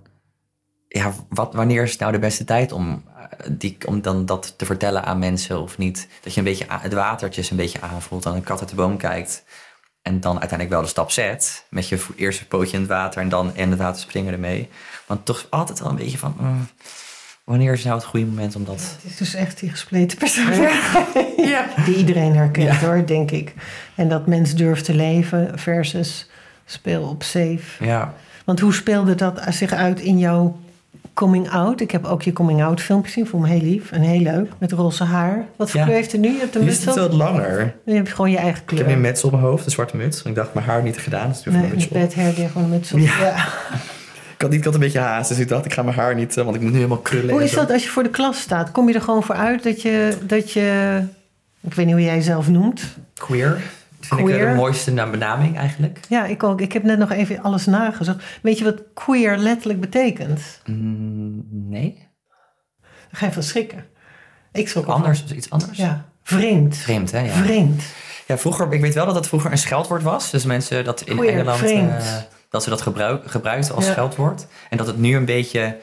[0.91, 4.65] ja, wat, wanneer is nou de beste tijd om, eh, die, om dan dat te
[4.65, 6.08] vertellen aan mensen of niet?
[6.21, 8.97] Dat je een beetje het watertjes een beetje aanvoelt, dan een kat uit de boom
[8.97, 9.43] kijkt.
[10.02, 11.65] En dan uiteindelijk wel de stap zet.
[11.69, 14.69] Met je eerste pootje in het water en dan in het water springen ermee.
[15.06, 16.36] Want toch altijd wel een beetje van.
[16.39, 16.67] mm,
[17.43, 18.80] wanneer is nou het goede moment om dat.
[19.02, 21.06] Het is dus echt die gespleten persoonlijkheid.
[21.86, 22.86] Die iedereen herkent Ja.
[22.88, 23.54] hoor, denk ik.
[23.95, 26.30] En dat mens durft te leven versus
[26.65, 27.86] speel op safe.
[27.86, 28.13] Ja,
[28.45, 30.60] Want hoe speelde dat zich uit in jouw
[31.19, 31.82] coming out?
[31.82, 33.27] Ik heb ook je coming out filmpje gezien.
[33.27, 34.51] Vond me heel lief en heel leuk.
[34.58, 35.45] Met roze haar.
[35.55, 35.86] Wat voor Ja.
[35.86, 36.32] kleur heeft het nu?
[36.32, 37.73] Je hebt een nu muts is het wat langer.
[37.86, 38.79] Nu heb je gewoon je eigen Ik kleur.
[38.79, 40.21] heb nu een muts op mijn hoofd, een zwarte muts.
[40.23, 41.93] Ik dacht, mijn haar niet gedaan, dus ik doe even Nee, een muts op.
[41.93, 42.99] bed hair gewoon een muts op.
[42.99, 43.19] Ja.
[43.19, 43.36] Ja.
[44.36, 46.15] Ik had, niet, ik had een beetje haast, dus ik dacht, ik ga mijn haar
[46.15, 47.29] niet, eh, want ik moet nu helemaal krullen.
[47.29, 48.71] Hoe is dat als je voor de klas staat?
[48.71, 50.17] Kom je er gewoon voor uit dat je...
[50.23, 50.99] Dat je
[51.62, 52.82] ik weet niet hoe jij jezelf noemt.
[53.13, 53.62] Queer.
[54.00, 54.46] Vind ik Queer.
[54.46, 56.00] eh, de mooiste benaming eigenlijk.
[56.10, 56.62] Ja, ik ook.
[56.62, 58.24] Ik heb net nog even alles nagezocht.
[58.42, 60.62] Weet je wat queer letterlijk betekent?
[60.66, 62.08] Mm, nee.
[62.82, 63.86] Dan ga je van schrikken.
[64.52, 64.86] Ik schrok.
[64.86, 65.78] Anders, iets anders?
[65.78, 66.78] Ja, vreemd.
[66.78, 67.20] Vreemd, hè?
[67.20, 67.32] Ja.
[67.32, 67.84] Vreemd.
[68.28, 70.30] ja, vroeger, ik weet wel dat dat vroeger een scheldwoord was.
[70.32, 72.16] Dus mensen dat in Queer, Engeland, eh,
[72.50, 73.92] dat ze dat gebruik, gebruikten als Ja.
[73.92, 74.48] scheldwoord.
[74.70, 75.78] En dat het nu een beetje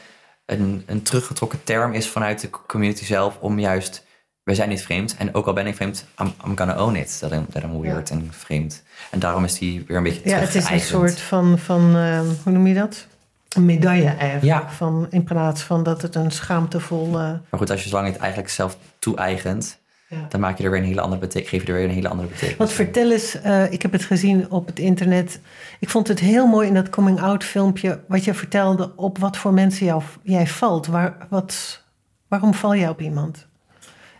[0.46, 4.05] een, een teruggetrokken term is vanuit de community zelf om juist,
[4.46, 5.16] we zijn niet vreemd.
[5.16, 7.20] En ook al ben ik vreemd, I'm, I'm gonna own it.
[7.20, 8.82] Dat I'm, that I'm weird en vreemd.
[9.10, 12.20] En daarom is die weer een beetje Ja, het is een soort van, van eh,
[12.42, 13.06] hoe noem je dat?
[13.48, 14.42] Een medaille eigenlijk.
[14.42, 14.70] Ja.
[14.70, 17.06] Van, in plaats van dat het een schaamtevol...
[17.06, 19.78] eh, Maar goed, als je zolang het eigenlijk zelf toe-eigent,
[20.08, 20.26] ja.
[20.28, 22.08] dan maak je er weer een hele andere betekenis, geef je er weer een hele
[22.08, 22.56] andere betekenis.
[22.56, 25.40] Want vertel eens, eh, ik heb het gezien op het internet.
[25.80, 28.00] Ik vond het heel mooi in dat coming-out filmpje...
[28.08, 30.86] wat je vertelde op wat voor mensen jou, jij valt.
[30.86, 31.82] Waar, wat,
[32.28, 33.46] waarom val jij op iemand?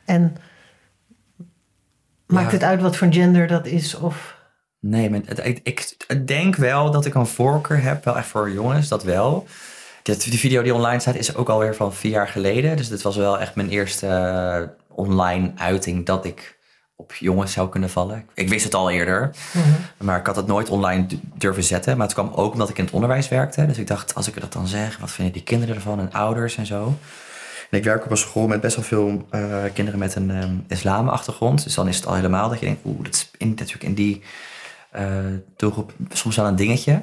[0.06, 0.36] En
[2.26, 2.52] maakt Ja.
[2.52, 3.94] het uit wat voor gender dat is?
[3.94, 4.34] Of,
[4.80, 8.50] Nee, maar het, ik, ik denk wel dat ik een voorkeur heb, wel echt voor
[8.50, 9.46] jongens, dat wel.
[10.02, 12.76] Die video die online staat is ook alweer van vier jaar geleden.
[12.76, 14.62] Dus dit was wel echt mijn eerste eh,
[14.96, 16.58] online uiting dat ik
[16.96, 18.26] op jongens zou kunnen vallen.
[18.34, 19.30] Ik wist het al eerder,
[19.98, 21.96] maar ik had het nooit online durven zetten.
[21.96, 23.66] Maar het kwam ook omdat ik in het onderwijs werkte.
[23.66, 26.56] Dus ik dacht, als ik dat dan zeg, wat vinden die kinderen ervan en ouders
[26.56, 26.94] en zo.
[27.70, 30.64] En ik werk op een school met best wel veel eh, kinderen met een um,
[30.68, 31.64] islamachtergrond.
[31.64, 33.94] Dus dan is het al helemaal dat je denkt, oeh, dat is in, natuurlijk in
[33.94, 34.22] die
[34.96, 35.16] uh,
[35.56, 37.02] doelgroep soms wel een dingetje.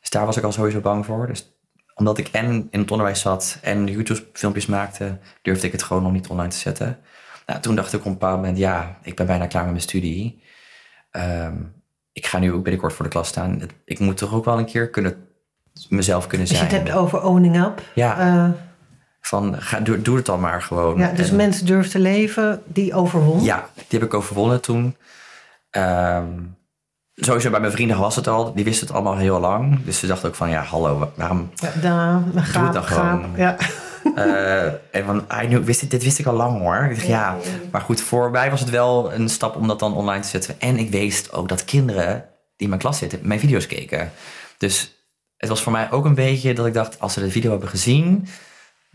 [0.00, 1.26] Dus daar was ik al sowieso bang voor.
[1.26, 1.52] Dus
[1.94, 6.12] omdat ik en in het onderwijs zat en YouTube-filmpjes maakte, durfde ik het gewoon nog
[6.12, 6.98] niet online te zetten.
[7.46, 9.84] Nou, toen dacht ik op een bepaald moment, ja, ik ben bijna klaar met mijn
[9.84, 10.42] studie.
[11.12, 11.72] Um,
[12.12, 13.60] ik ga nu ook binnenkort voor de klas staan.
[13.84, 15.26] Ik moet toch ook wel een keer kunnen,
[15.88, 16.60] mezelf kunnen zijn.
[16.60, 17.82] Als je het hebt over owning up.
[17.94, 18.26] Ja.
[18.26, 18.50] Uh,
[19.20, 20.98] van, ga, doe, doe het dan maar gewoon.
[20.98, 23.42] Ja, dus en, mensen durven te leven, die overwon?
[23.42, 24.96] Ja, die heb ik overwonnen toen.
[25.70, 26.56] Um,
[27.14, 28.54] sowieso bij mijn vrienden was het al.
[28.54, 29.84] Die wisten het allemaal heel lang.
[29.84, 31.50] Dus ze dachten ook van, ja, hallo, waarom...
[31.54, 33.24] Ja, daar, doe gaap, het dan gewoon.
[33.36, 33.56] Ja.
[34.16, 36.84] Uh, en van, I knew, wist dit, dit wist ik al lang hoor.
[36.84, 37.36] Ik dacht, ja,
[37.70, 40.60] maar goed, voor mij was het wel een stap om dat dan online te zetten.
[40.60, 42.22] En ik wist ook dat kinderen die
[42.56, 44.12] in mijn klas zitten, mijn video's keken.
[44.58, 44.94] Dus
[45.36, 47.68] het was voor mij ook een beetje dat ik dacht, als ze de video hebben
[47.68, 48.28] gezien,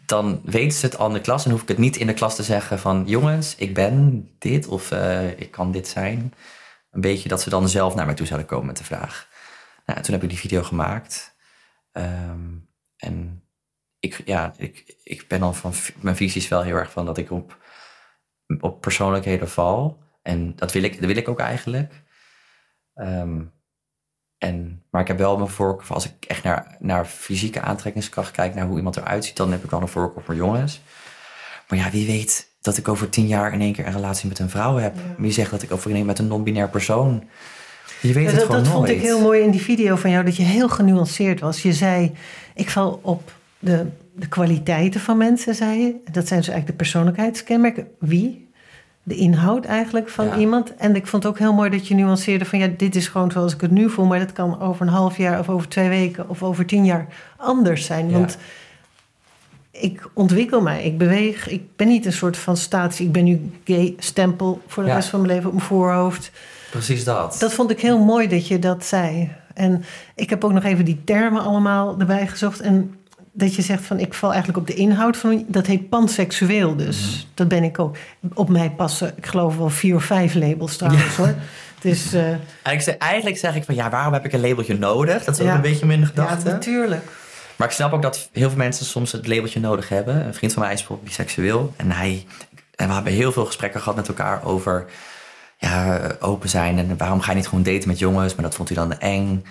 [0.05, 1.45] dan weten ze het al in de klas.
[1.45, 4.67] En hoef ik het niet in de klas te zeggen van, jongens, ik ben dit
[4.67, 6.33] of uh, ik kan dit zijn.
[6.91, 9.29] Een beetje dat ze dan zelf naar mij toe zouden komen met de vraag.
[9.85, 11.35] Nou, toen heb ik die video gemaakt.
[11.91, 13.43] Um, en
[13.99, 17.31] ik, ja, ik, ik ben dan van mijn visies wel heel erg van dat ik
[17.31, 17.57] op,
[18.59, 20.03] op persoonlijkheden val.
[20.21, 22.03] En dat wil ik, dat wil ik ook eigenlijk.
[22.93, 23.53] Um,
[24.45, 28.55] en, maar ik heb wel mijn voorkeur, als ik echt naar, naar fysieke aantrekkingskracht kijk,
[28.55, 30.81] naar hoe iemand eruit ziet, dan heb ik wel een voorkeur voor jongens.
[31.67, 34.39] Maar ja, wie weet dat ik over tien jaar in één keer een relatie met
[34.39, 34.95] een vrouw heb.
[34.95, 35.01] Ja.
[35.17, 37.23] Wie zegt dat ik over een met een non-binair persoon.
[38.01, 38.87] Je weet ja, het dat, gewoon dat nooit.
[38.87, 41.61] vond ik heel mooi in die video van jou, dat je heel genuanceerd was.
[41.61, 42.11] Je zei,
[42.53, 45.95] ik val op de, de kwaliteiten van mensen, zei je.
[46.11, 47.87] Dat zijn dus eigenlijk de persoonlijkheidskenmerken.
[47.99, 48.44] Wie?
[49.07, 50.37] De inhoud eigenlijk van Ja.
[50.37, 50.75] iemand.
[50.75, 52.59] En ik vond het ook heel mooi dat je nuanceerde van...
[52.59, 54.05] ja, dit is gewoon zoals ik het nu voel...
[54.05, 56.29] maar dat kan over een half jaar of over twee weken...
[56.29, 58.09] of over tien jaar anders zijn.
[58.09, 58.17] Ja.
[58.17, 58.37] Want
[59.71, 61.49] ik ontwikkel mij, ik beweeg.
[61.49, 63.05] Ik ben niet een soort van statie.
[63.05, 64.95] Ik ben nu gay, stempel voor de Ja.
[64.95, 66.31] rest van mijn leven op mijn voorhoofd.
[66.71, 67.35] Precies dat.
[67.39, 69.31] Dat vond ik heel mooi dat je dat zei.
[69.53, 69.83] En
[70.15, 72.59] ik heb ook nog even die termen allemaal erbij gezocht.
[72.59, 72.95] En
[73.37, 75.45] dat je zegt van ik val eigenlijk op de inhoud van.
[75.47, 76.97] Dat heet panseksueel dus.
[77.01, 77.25] Mhm.
[77.33, 77.97] Dat ben ik ook.
[78.33, 81.33] Op mij passen, ik geloof wel vier of vijf labels trouwens hoor.
[81.81, 85.23] Dus uh, Eigenlijk, zeg- eigenlijk zeg ik van ja, waarom heb ik een labeltje nodig?
[85.23, 85.55] Dat is ook Ja.
[85.55, 86.49] een beetje ja, gedachte.
[86.49, 87.03] natuurlijk.
[87.55, 90.25] maar ik snap ook dat heel veel mensen soms het labeltje nodig hebben.
[90.25, 91.73] Een vriend van mij is bijvoorbeeld biseksueel.
[91.75, 92.25] En, hij,
[92.75, 94.85] en we hebben heel veel gesprekken gehad met elkaar over
[95.57, 96.77] ja, open zijn.
[96.79, 98.35] En waarom ga je niet gewoon daten met jongens?
[98.35, 99.43] Maar dat vond hij dan eng.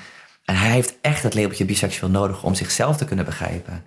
[0.44, 3.84] En hij heeft echt het labeltje biseksueel nodig om zichzelf te kunnen begrijpen.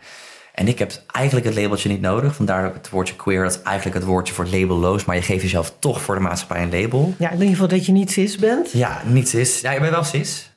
[0.54, 2.36] En ik heb eigenlijk het labeltje niet nodig.
[2.36, 5.06] Vandaar het woordje queer, dat is eigenlijk het woordje voor labelloos.
[5.06, 7.14] Maar je geeft jezelf toch voor de maatschappij een label.
[7.18, 8.72] Ja, in ieder geval dat je niet cis bent.
[8.72, 9.62] Ja, niet cis.
[9.62, 10.52] Ja, je bent wel cis.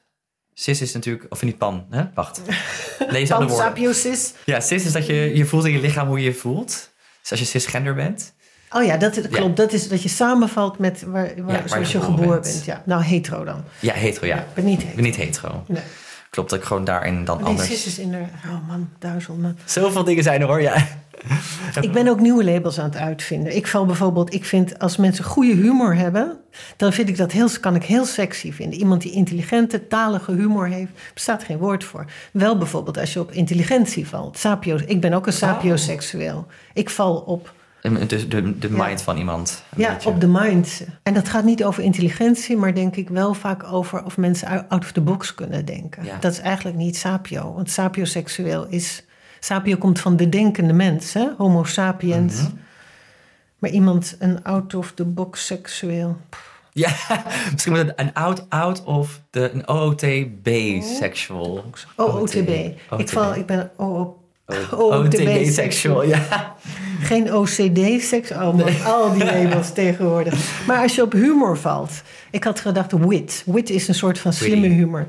[0.55, 2.05] Cis is natuurlijk, of niet pan, hè?
[2.15, 2.41] Wacht.
[3.09, 3.67] Lees aan de woorden.
[3.67, 4.33] Sapiocis.
[4.45, 6.91] Ja, cis is dat je, je voelt in je lichaam hoe je je voelt.
[7.21, 8.35] Dus als je cisgender bent.
[8.71, 9.57] Oh ja, dat, klopt.
[9.57, 12.43] Dat is dat je samenvalt met waar, waar, Ja, zoals je geboren bent.
[12.43, 12.65] bent.
[12.65, 12.83] Ja.
[12.85, 13.65] Nou, hetero dan.
[13.81, 14.37] Ja, hetero, ja.
[14.37, 14.95] Ik ben niet hetero.
[14.95, 15.63] ben niet hetero.
[15.67, 15.83] Nee.
[16.31, 17.69] Klopt dat ik gewoon daarin dan Nee, anders...
[17.69, 18.23] cis is in de...
[18.47, 19.57] Oh man, duizel man.
[19.65, 20.87] Zoveel dingen zijn er hoor, ja.
[21.81, 23.57] Ik ben ook nieuwe labels aan het uitvinden.
[23.57, 26.39] Ik val bijvoorbeeld, ik vind als mensen goede humor hebben,
[26.77, 28.79] dan vind ik dat heel, kan ik heel sexy vinden.
[28.79, 32.05] Iemand die intelligente, talige humor heeft, bestaat geen woord voor.
[32.33, 34.39] Wel bijvoorbeeld als je op intelligentie valt.
[34.39, 36.47] Sapio, ik ben ook een sapioseksueel.
[36.73, 38.85] Ik val op, De, de Ja.
[38.87, 39.63] mind van iemand.
[39.77, 40.09] ja, beetje.
[40.09, 40.83] op de mind.
[41.03, 44.65] En dat gaat niet over intelligentie, maar denk ik wel vaak over of mensen out-
[44.69, 46.05] out of the box kunnen denken.
[46.05, 46.17] Ja.
[46.21, 49.05] Dat is eigenlijk niet sapio, want sapioseksueel is.
[49.41, 51.29] Sapio komt van de denkende mens, hè?
[51.39, 52.35] Homo sapiens.
[52.43, 52.51] Mhm.
[53.59, 56.17] Maar iemand, een out-of-the-box seksueel.
[56.73, 56.91] Ja,
[57.53, 60.49] misschien moet het een out, out of de een OOTB
[60.99, 61.65] sexual.
[61.97, 62.49] OOTB.
[62.97, 64.20] Ik, val, ik ben OO,
[64.75, 66.55] OOTB sexual, ja.
[67.03, 68.31] Geen OCD-seks.
[68.31, 70.35] Oh al die labels tegenwoordig.
[70.67, 71.91] Maar als je op humor valt.
[72.31, 73.43] Ik had gedacht wit.
[73.47, 74.77] Wit is een soort van slimme Witty.
[74.77, 75.07] humor.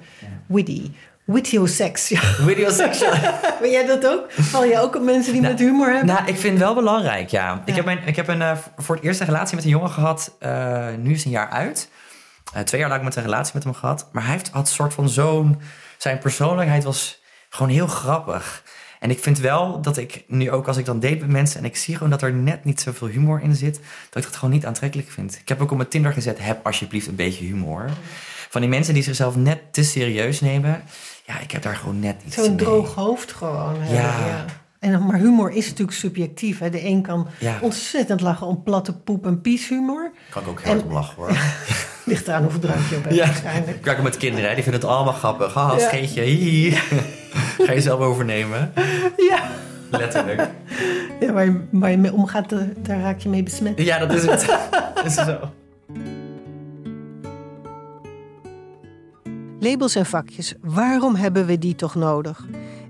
[0.47, 0.91] Witty.
[1.25, 2.07] Witty-sex.
[2.09, 2.19] Ja.
[2.21, 3.13] Video sexual.
[3.61, 4.25] Ben jij dat ook?
[4.29, 6.05] Val je ook op mensen die met humor hebben?
[6.15, 7.53] Nou, ik vind het wel belangrijk, ja.
[7.65, 7.73] Ik Ja.
[7.75, 10.35] heb, mijn, ik heb een, eh, voor het eerst een relatie met een jongen gehad.
[10.39, 11.89] eh, nu is een jaar uit.
[12.53, 14.09] Eh, twee jaar lang met een relatie met hem gehad.
[14.11, 15.61] Maar hij heeft, had een soort van zo'n...
[15.97, 18.63] Zijn persoonlijkheid was gewoon heel grappig.
[19.01, 21.59] En ik vind wel dat ik nu ook als ik dan date met mensen...
[21.59, 23.79] en ik zie gewoon dat er net niet zoveel humor in zit...
[24.09, 25.37] dat ik het gewoon niet aantrekkelijk vind.
[25.41, 26.37] Ik heb ook op mijn Tinder gezet...
[26.41, 27.89] heb alsjeblieft een beetje humor.
[28.49, 30.83] Van die mensen die zichzelf net te serieus nemen...
[31.25, 33.75] ja, ik heb daar gewoon net iets Zo'n droog hoofd gewoon.
[33.81, 34.25] hebben, Ja.
[34.27, 34.45] ja.
[34.79, 36.59] En, maar humor is natuurlijk subjectief.
[36.59, 36.69] Hè.
[36.69, 37.57] De een kan Ja.
[37.61, 40.11] ontzettend lachen om platte poep en pieshumor.
[40.29, 41.29] Kan ik ook heel hard om lachen, hoor.
[42.05, 43.77] Ligt eraan hoeveel drank je op hebt Ja, waarschijnlijk.
[43.77, 44.55] ik werk ook met kinderen, hè.
[44.55, 45.55] die vinden het allemaal grappig.
[45.55, 45.87] Ah, Ja.
[45.87, 46.71] scheetje, hihi.
[47.65, 48.71] Ga je zelf overnemen.
[49.17, 49.39] Ja.
[49.89, 50.47] Letterlijk.
[51.19, 53.81] Ja, waar, je, waar je mee omgaat, daar raak je mee besmet.
[53.81, 54.45] Ja, dat is het.
[54.95, 55.39] Dat is zo.
[59.59, 62.45] Labels en vakjes, waarom hebben we die toch nodig?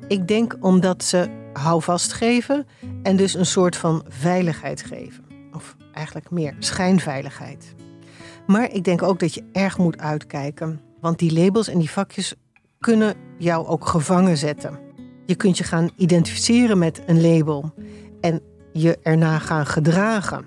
[0.08, 2.68] Ik denk omdat ze houvast geven
[3.04, 5.24] en dus een soort van veiligheid geven.
[5.54, 7.74] Of eigenlijk meer schijnveiligheid.
[8.52, 10.82] Maar ik denk ook dat je erg moet uitkijken.
[11.00, 12.36] Want die labels en die vakjes
[12.80, 14.80] kunnen jou ook gevangen zetten.
[15.26, 17.74] Je kunt je gaan identificeren met een label
[18.22, 18.42] en
[18.74, 20.46] je erna gaan gedragen.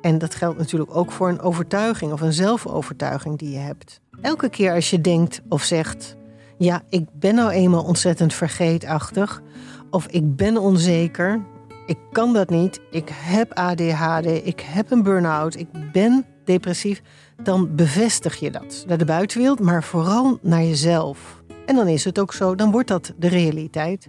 [0.00, 4.00] En dat geldt natuurlijk ook voor een overtuiging of een zelfovertuiging die je hebt.
[4.20, 6.16] Elke keer als je denkt of zegt:
[6.58, 9.42] Ja, ik ben nou eenmaal ontzettend vergeetachtig,
[9.90, 11.40] of ik ben onzeker,
[11.86, 17.02] ik kan dat niet, ik heb ADHD, ik heb een burn-out, ik ben depressief,
[17.42, 21.42] dan bevestig je dat naar de buitenwereld, maar vooral naar jezelf.
[21.66, 24.08] En dan is het ook zo, dan wordt dat de realiteit.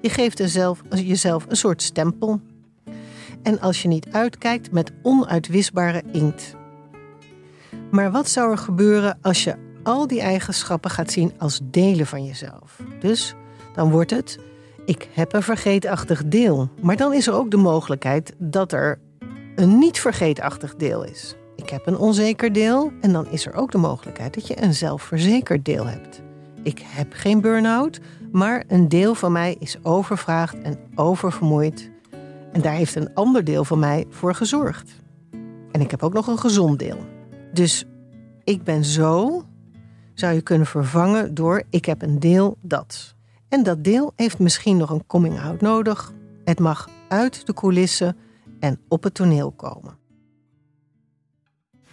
[0.00, 2.40] Je geeft er zelf, jezelf een soort stempel.
[3.42, 6.54] En als je niet uitkijkt met onuitwisbare inkt.
[7.90, 12.24] Maar wat zou er gebeuren als je al die eigenschappen gaat zien als delen van
[12.24, 12.80] jezelf?
[13.00, 13.34] Dus
[13.74, 14.38] dan wordt het:
[14.84, 16.68] ik heb een vergeetachtig deel.
[16.82, 19.00] Maar dan is er ook de mogelijkheid dat er
[19.54, 21.34] een niet vergeetachtig deel is.
[21.56, 24.74] Ik heb een onzeker deel en dan is er ook de mogelijkheid dat je een
[24.74, 26.22] zelfverzekerd deel hebt.
[26.62, 28.00] Ik heb geen burn-out,
[28.32, 31.90] maar een deel van mij is overvraagd en oververmoeid.
[32.52, 34.90] En daar heeft een ander deel van mij voor gezorgd.
[35.72, 36.98] En ik heb ook nog een gezond deel.
[37.52, 37.84] Dus
[38.44, 39.42] ik ben zo,
[40.14, 43.14] zou je kunnen vervangen door ik heb een deel dat.
[43.48, 46.12] En dat deel heeft misschien nog een coming-out nodig.
[46.44, 48.16] Het mag uit de coulissen
[48.60, 49.96] en op het toneel komen.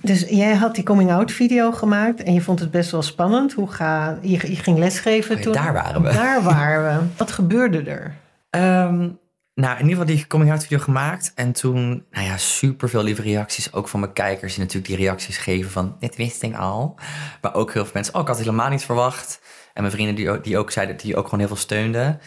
[0.01, 3.53] Dus jij had die coming-out video gemaakt en je vond het best wel spannend.
[3.53, 5.53] Hoe ga, je, je ging lesgeven Oh toen.
[5.53, 6.13] daar waren we.
[6.13, 7.07] Daar waren we.
[7.17, 8.15] Wat gebeurde er?
[8.49, 9.09] Ehm,
[9.53, 11.31] nou, in ieder geval die coming-out video gemaakt.
[11.35, 13.73] En toen, nou ja, super veel lieve reacties.
[13.73, 15.95] Ook van mijn kijkers die natuurlijk die reacties geven van...
[15.99, 16.99] Dit wist ik al.
[17.41, 18.13] Maar ook heel veel mensen...
[18.13, 19.41] Oh, ik had het helemaal niet verwacht.
[19.73, 20.97] En mijn vrienden die ook, die ook zeiden...
[20.97, 22.19] Die ook gewoon heel veel steunden.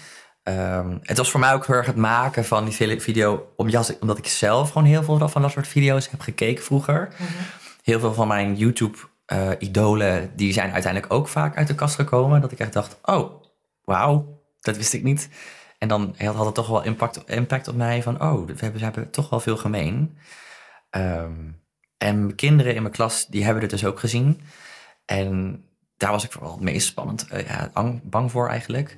[0.42, 3.46] Ehm, het was voor mij ook heel erg het maken van die video...
[4.00, 7.08] Omdat ik zelf gewoon heel veel van dat soort video's heb gekeken vroeger.
[7.84, 10.32] Heel veel van mijn YouTube-idolen...
[10.36, 12.40] die zijn uiteindelijk ook vaak uit de kast gekomen.
[12.40, 12.98] Dat ik echt dacht...
[13.02, 13.42] Oh,
[13.84, 15.28] wauw, dat wist ik niet.
[15.78, 18.84] En dan had het toch wel impact, impact op mij van, oh, we hebben, we
[18.84, 20.18] hebben toch wel veel gemeen.
[20.90, 21.50] Ehm,
[21.98, 24.40] en kinderen in mijn klas, die hebben het dus ook gezien.
[25.04, 25.64] En
[25.96, 28.96] daar was ik vooral het meest spannend, eh, ja, ang- bang voor eigenlijk.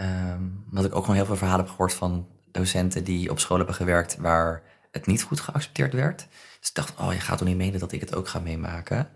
[0.00, 3.56] Um, omdat ik ook gewoon heel veel verhalen heb gehoord van docenten die op school
[3.56, 6.28] hebben gewerkt waar het niet goed geaccepteerd werd.
[6.60, 9.10] Dus ik dacht, oh, je gaat toch niet menen dat ik het ook ga meemaken.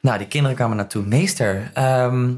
[0.00, 1.02] Nou, die kinderen kwamen naartoe.
[1.02, 2.34] Meester, ehm,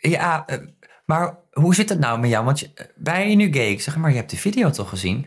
[0.00, 0.58] ja, eh,
[1.04, 2.44] maar hoe zit het nou met jou?
[2.44, 3.70] Want ben je nu gay?
[3.70, 5.26] Ik zeg, maar je hebt de video toch gezien?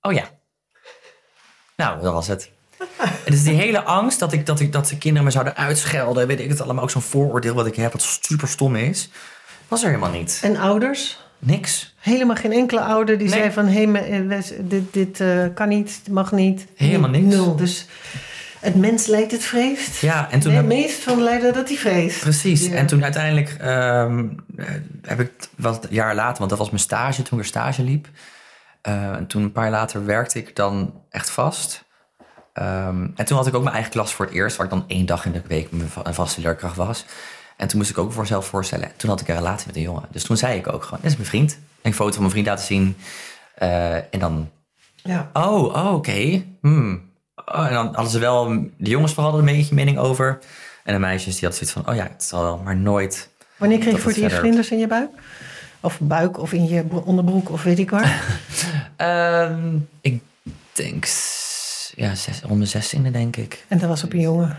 [0.00, 0.24] Oh ja.
[1.76, 2.52] Nou, dat was het.
[3.24, 6.40] Dus die hele angst dat, ik, dat, ik, dat de kinderen me zouden uitschelden, weet
[6.40, 9.10] ik het allemaal, ook zo'n vooroordeel wat ik heb, wat super stom is,
[9.68, 10.40] was er helemaal niet.
[10.42, 11.23] En ouders?
[11.46, 11.94] Niks.
[11.98, 13.66] Helemaal geen enkele ouder die zei van...
[13.66, 16.66] hé, hey, eh, dit, dit uh, kan niet, mag niet.
[16.76, 17.34] Helemaal niks.
[17.34, 17.56] Nul.
[17.56, 17.86] Dus
[18.60, 20.00] het mens lijkt het vreest.
[20.00, 20.52] Ja, en toen...
[20.52, 22.20] Nee, het meest van lijden dat hij vreest.
[22.20, 22.68] Precies.
[22.68, 24.44] En toen uiteindelijk um,
[25.02, 25.30] heb ik...
[25.56, 28.08] wat jaar later, want dat was mijn stage toen ik er stage liep.
[28.88, 31.84] Uh, en toen een paar jaar later werkte ik dan echt vast.
[32.58, 34.56] Um, en toen had ik ook mijn eigen klas voor het eerst...
[34.56, 35.68] waar ik dan één dag in de week
[36.02, 37.04] een vaste leerkracht was...
[37.56, 38.92] En toen moest ik ook voor mezelf voorstellen.
[38.96, 40.08] Toen had ik een relatie met een jongen.
[40.10, 41.52] Dus toen zei ik ook gewoon, dit is mijn vriend.
[41.52, 42.96] En een foto van mijn vriend laten zien.
[43.62, 44.50] Uh, en dan,
[44.94, 45.30] ja.
[45.32, 45.94] oh, oh oké.
[45.94, 46.46] Okay.
[46.60, 47.12] Hmm.
[47.44, 50.38] Oh, en dan hadden ze wel, de jongens vooral een beetje mening over.
[50.84, 53.28] En de meisjes die hadden zoiets van, oh ja, het zal wel, maar nooit.
[53.56, 55.10] Wanneer kreeg je voor het eerst vlinders in je buik?
[55.80, 58.24] Of buik of in je onderbroek of weet ik waar?
[59.50, 60.22] um, ik
[60.72, 61.04] denk,
[61.94, 63.64] ja, zes, rond de zestiende denk ik.
[63.68, 64.58] En dat was op een jongen?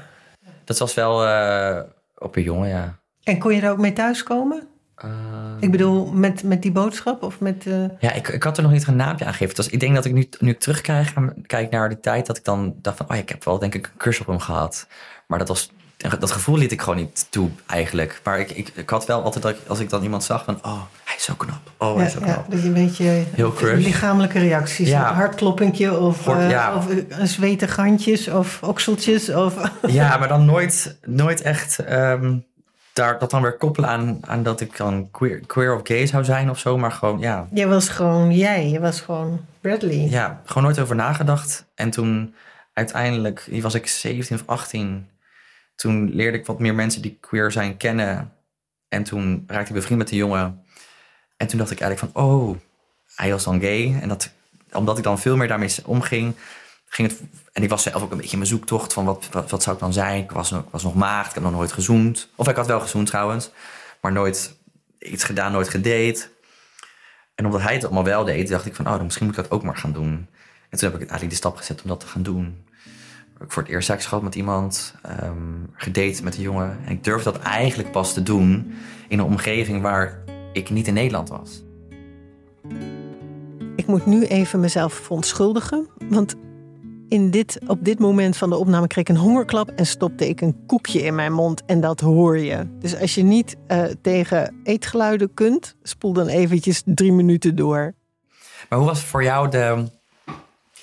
[0.63, 1.25] Dat was wel...
[1.27, 1.79] Uh,
[2.26, 3.00] op een jongen, ja.
[3.24, 4.68] En kon je daar ook mee thuiskomen?
[5.06, 5.12] Uh,
[5.60, 7.66] ik bedoel, met, met die boodschap of met...
[7.66, 7.86] Uh...
[8.00, 9.56] Ja, ik, ik had er nog niet een naampje aan gegeven.
[9.56, 11.14] Dus ik denk dat ik nu, nu ik terugkijk
[11.46, 12.26] kijk naar de tijd...
[12.26, 14.28] dat ik dan dacht van, oh ja, ik heb wel denk ik een cursus op
[14.28, 14.88] hem gehad.
[15.28, 15.72] Maar dat was...
[16.20, 18.22] Dat gevoel liet ik gewoon niet toe, eigenlijk.
[18.24, 20.60] Maar ik, ik, ik had wel altijd, dat als ik dan iemand zag van...
[20.62, 21.72] oh, hij is zo knap.
[21.78, 22.36] Oh, hij is zo knap.
[22.36, 24.89] Ja, dat je een beetje Heel lichamelijke reacties.
[24.89, 25.10] Ja.
[25.10, 26.76] Een hartkloppingje of, uh, ja.
[26.76, 29.30] of handjes of okseltjes.
[29.30, 31.80] Of ja, maar dan nooit, nooit echt...
[31.89, 32.46] Um,
[32.96, 36.24] daar, dat dan weer koppelen aan, aan dat ik dan queer, queer of gay zou
[36.24, 36.78] zijn of zo.
[36.78, 37.48] Maar gewoon, ja.
[37.52, 38.70] Je was gewoon jij.
[38.70, 40.08] Je was gewoon Bradley.
[40.10, 41.65] Ja, gewoon nooit over nagedacht.
[41.76, 42.36] En toen
[42.74, 45.08] uiteindelijk, was ik 17 of 18.
[45.76, 48.34] Toen leerde ik wat meer mensen die queer zijn kennen.
[48.88, 50.66] En toen raakte ik bevriend met een jongen.
[51.38, 52.58] En toen dacht ik eigenlijk van, oh,
[53.16, 54.00] hij was dan gay.
[54.02, 54.32] En dat,
[54.72, 56.36] omdat ik dan veel meer daarmee omging,
[56.86, 57.22] ging het...
[57.52, 59.76] En ik was zelf ook een beetje in mijn zoektocht van wat, wat, wat zou
[59.76, 60.24] ik dan zijn?
[60.24, 62.30] Ik was, nog, was nog maagd, ik heb nog nooit gezoend.
[62.36, 63.50] Of ik had wel gezoend trouwens,
[64.02, 64.56] maar nooit
[65.00, 66.28] iets gedaan, nooit gedate.
[67.36, 69.44] En omdat hij het allemaal wel deed, dacht ik van, oh, dan misschien moet ik
[69.44, 70.28] dat ook maar gaan doen.
[70.70, 72.66] En toen heb ik eigenlijk de stap gezet om dat te gaan doen.
[73.39, 76.78] Ik voor het eerst seks gehad met iemand, um, gedate met een jongen.
[76.86, 78.74] En ik durfde dat eigenlijk pas te doen
[79.08, 81.63] in een omgeving waar ik niet in Nederland was.
[83.76, 86.36] Ik moet nu even mezelf verontschuldigen, want
[87.08, 90.41] in dit, op dit moment van de opname kreeg ik een hongerklap en stopte ik
[90.41, 92.67] een koekje in mijn mond en dat hoor je.
[92.80, 97.93] Dus als je niet uh, tegen eetgeluiden kunt, spoel dan eventjes drie minuten door.
[98.69, 99.86] Maar hoe was het voor jou de,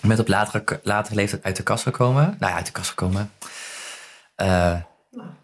[0.02, 2.36] met op latere, latere leeftijd uit de kast gekomen?
[2.38, 3.30] Nou ja, uit de kast gekomen.
[4.36, 4.74] Uh,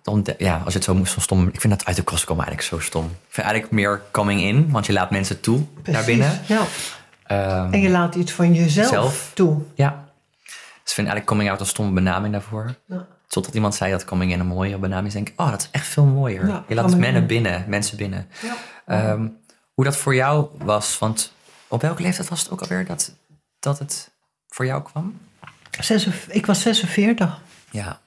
[0.02, 1.48] dan, ja, als je het zo moest, zo stom.
[1.48, 3.04] Ik vind dat uit de kast komen eigenlijk zo stom.
[3.04, 6.40] Ik vind eigenlijk meer coming in, want je laat mensen toe Precies, naar binnen.
[6.46, 6.60] Ja.
[7.64, 9.62] Um, en je laat iets van jezelf zelf, toe.
[9.74, 10.04] Ja.
[10.44, 10.52] Dus
[10.84, 12.74] ik vind eigenlijk coming out een stomme benaming daarvoor.
[12.86, 13.06] Ja.
[13.26, 15.68] Totdat iemand zei dat coming in een mooie benaming is, denk ik, oh, dat is
[15.70, 16.62] echt veel mooier.
[16.68, 18.28] je laat mensen binnen, mensen binnen.
[18.86, 19.10] Ja.
[19.10, 19.38] Um,
[19.74, 21.32] hoe dat voor jou was, want
[21.68, 23.14] op welke leeftijd was het ook alweer dat,
[23.58, 24.10] dat het
[24.58, 25.18] voor jou kwam?
[26.28, 27.40] ik was 46.
[27.70, 28.00] Ja.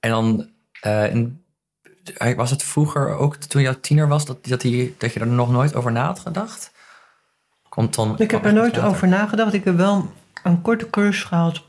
[0.00, 0.48] En dan
[0.86, 5.26] uh, was het vroeger ook toen je tiener was, dat, dat, die, dat je er
[5.26, 6.72] nog nooit over na had gedacht?
[7.68, 9.52] Komt dan, ik heb er nooit over nagedacht.
[9.52, 10.12] Ik heb wel
[10.42, 11.62] een korte cursus gehad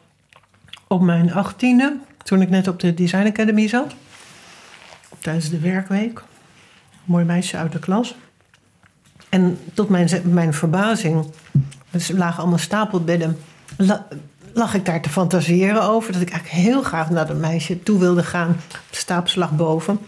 [0.87, 3.93] op mijn achttiende, toen ik net op de Design Academy zat.
[5.19, 6.23] Tijdens de werkweek.
[7.03, 8.15] mooi meisje uit de klas.
[9.29, 11.25] En tot mijn, mijn verbazing,
[11.89, 13.37] dus er lagen allemaal stapelbedden,
[14.53, 16.13] lag ik daar te fantaseren over.
[16.13, 18.57] Dat ik eigenlijk heel graag naar dat meisje toe wilde gaan.
[18.89, 19.99] De stapelslag boven.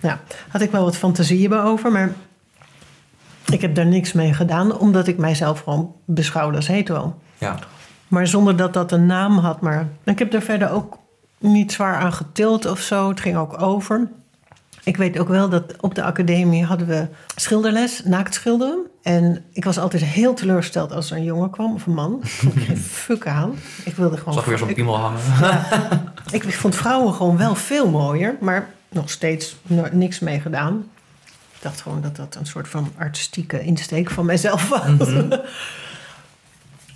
[0.00, 0.16] Nou,
[0.48, 2.12] had ik wel wat fantasieën over, maar
[3.46, 7.18] ik heb daar niks mee gedaan, omdat ik mijzelf gewoon beschouwde als hetero.
[7.38, 7.58] Ja.
[8.08, 9.60] Maar zonder dat dat een naam had.
[9.60, 10.98] Maar ik heb er verder ook
[11.38, 13.08] niet zwaar aan getild of zo.
[13.08, 14.08] Het ging ook over.
[14.88, 18.86] Ik weet ook wel dat op de academie hadden we schilderles, naakt schilderen.
[19.02, 22.18] En ik was altijd heel teleurgesteld als er een jongen kwam of een man.
[22.22, 22.76] Ik vond geen
[23.06, 23.54] fuck aan.
[23.84, 24.34] Ik wilde gewoon...
[24.34, 25.20] Zag weer zo'n piemel hangen.
[26.30, 29.56] ik vond vrouwen gewoon wel veel mooier, maar nog steeds
[29.92, 30.90] niks mee gedaan.
[31.24, 35.08] Ik dacht gewoon dat dat een soort van artistieke insteek van mijzelf was.
[35.08, 35.32] Mhm.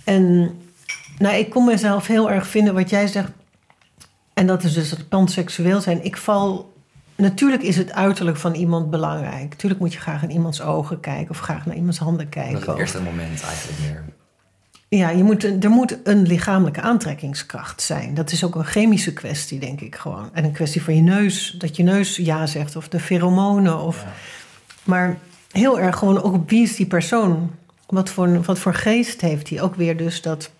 [0.03, 0.51] en
[1.17, 3.31] nou, ik kon mezelf heel erg vinden wat jij zegt.
[4.33, 6.03] En dat is dus het panseksueel zijn.
[6.03, 6.72] Ik val
[7.23, 9.49] Natuurlijk is het uiterlijk van iemand belangrijk.
[9.49, 12.53] Natuurlijk moet je graag in iemands ogen kijken of graag naar iemands handen kijken.
[12.53, 14.03] Dat is het eerste moment eigenlijk meer.
[14.87, 18.13] Ja, je moet, er moet een lichamelijke aantrekkingskracht zijn.
[18.13, 20.29] Dat is ook een chemische kwestie, denk ik gewoon.
[20.33, 23.79] En een kwestie van je neus, dat je neus ja zegt, of de pheromonen.
[23.79, 24.05] Of,
[24.83, 25.17] Maar
[25.51, 27.51] heel erg gewoon ook op wie is die persoon?
[27.87, 29.61] Wat voor, wat voor geest heeft hij?
[29.61, 30.51] Ook weer dus dat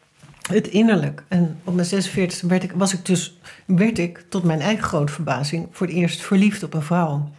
[0.51, 1.23] het innerlijk.
[1.27, 5.13] En op mijn 46 werd ik, was ik dus, werd ik tot mijn eigen grote
[5.13, 7.29] verbazing voor het eerst verliefd op een vrouw.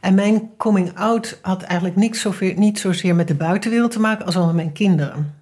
[0.00, 2.26] En mijn coming out had eigenlijk niks
[2.56, 5.34] niet zozeer met de buitenwereld te maken als wel met mijn kinderen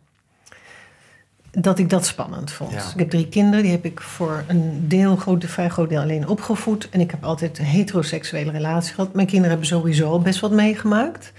[1.52, 2.72] dat ik dat spannend vond.
[2.72, 6.28] Ik heb drie kinderen, die heb ik voor een deel, groot, vrij groot deel alleen
[6.28, 6.88] opgevoed.
[6.88, 9.14] En ik heb altijd een heteroseksuele relatie gehad.
[9.14, 11.32] Mijn kinderen hebben sowieso al best wat meegemaakt.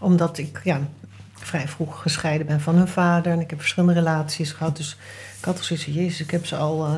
[0.00, 0.80] Omdat ik ja,
[1.44, 3.32] vrij vroeg gescheiden ben van hun vader.
[3.32, 4.76] En ik heb verschillende relaties gehad.
[4.76, 4.96] Dus
[5.38, 6.86] ik had al zoiets van, jezus, ik heb ze al...
[6.86, 6.94] Uh,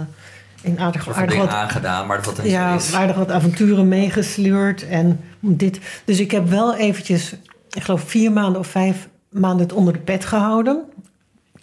[0.63, 2.95] in aardig, aardig wat aangedaan, maar dat ja, is.
[2.95, 5.81] aardig wat avonturen meegesleurd en dit.
[6.05, 7.35] Dus ik heb wel eventjes,
[7.71, 10.85] ik geloof vier maanden of vijf maanden het onder de pet gehouden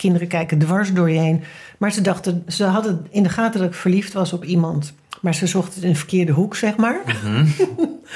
[0.02, 1.44] kinderen kijken dwars door je heen.
[1.78, 4.94] Maar ze dachten, ze hadden in de gaten dat ik verliefd was op iemand.
[5.22, 7.02] Maar ze zochten het in de verkeerde hoek, zeg maar.
[7.06, 7.46] Mhm.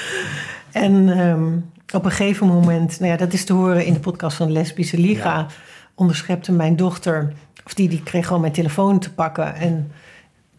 [0.86, 1.52] en ehm,
[1.92, 4.98] op een gegeven moment, nou ja, dat is te horen in de podcast van Lesbische
[4.98, 5.46] Liga,
[5.94, 7.32] onderschepte mijn dochter,
[7.64, 9.54] of die, die kreeg gewoon mijn telefoon te pakken.
[9.54, 9.92] En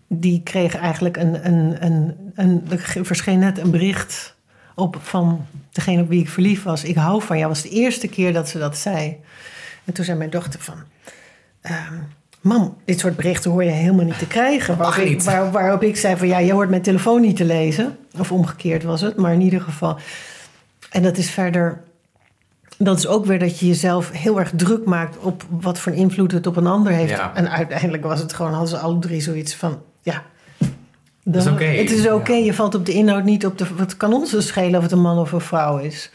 [0.08, 4.36] die kreeg eigenlijk een, een, een, een, er verscheen net een bericht
[4.76, 6.84] op van degene op wie ik verliefd was.
[6.84, 7.50] Ik hou van jou.
[7.50, 9.18] was de eerste keer dat ze dat zei.
[9.86, 10.76] En toen zei mijn dochter van...
[11.62, 12.08] Um,
[12.42, 14.78] mam, dit soort berichten hoor je helemaal niet te krijgen.
[14.78, 17.98] Waarop ik, waar, waarop ik zei van ja, je hoort mijn telefoon niet te lezen.
[18.20, 19.98] Of omgekeerd was het, maar in ieder geval.
[20.92, 21.82] En dat is verder.
[22.78, 26.32] Dat is ook weer dat je jezelf heel erg druk maakt op wat voor invloed
[26.32, 27.20] het op een ander heeft.
[27.34, 30.24] En uiteindelijk was het gewoon, hadden ze alle drie zoiets van ja.
[31.36, 31.46] is
[31.78, 33.66] Het is oké, je valt op de inhoud niet op de.
[33.76, 36.12] Wat kan ons dus schelen of het een man of een vrouw is?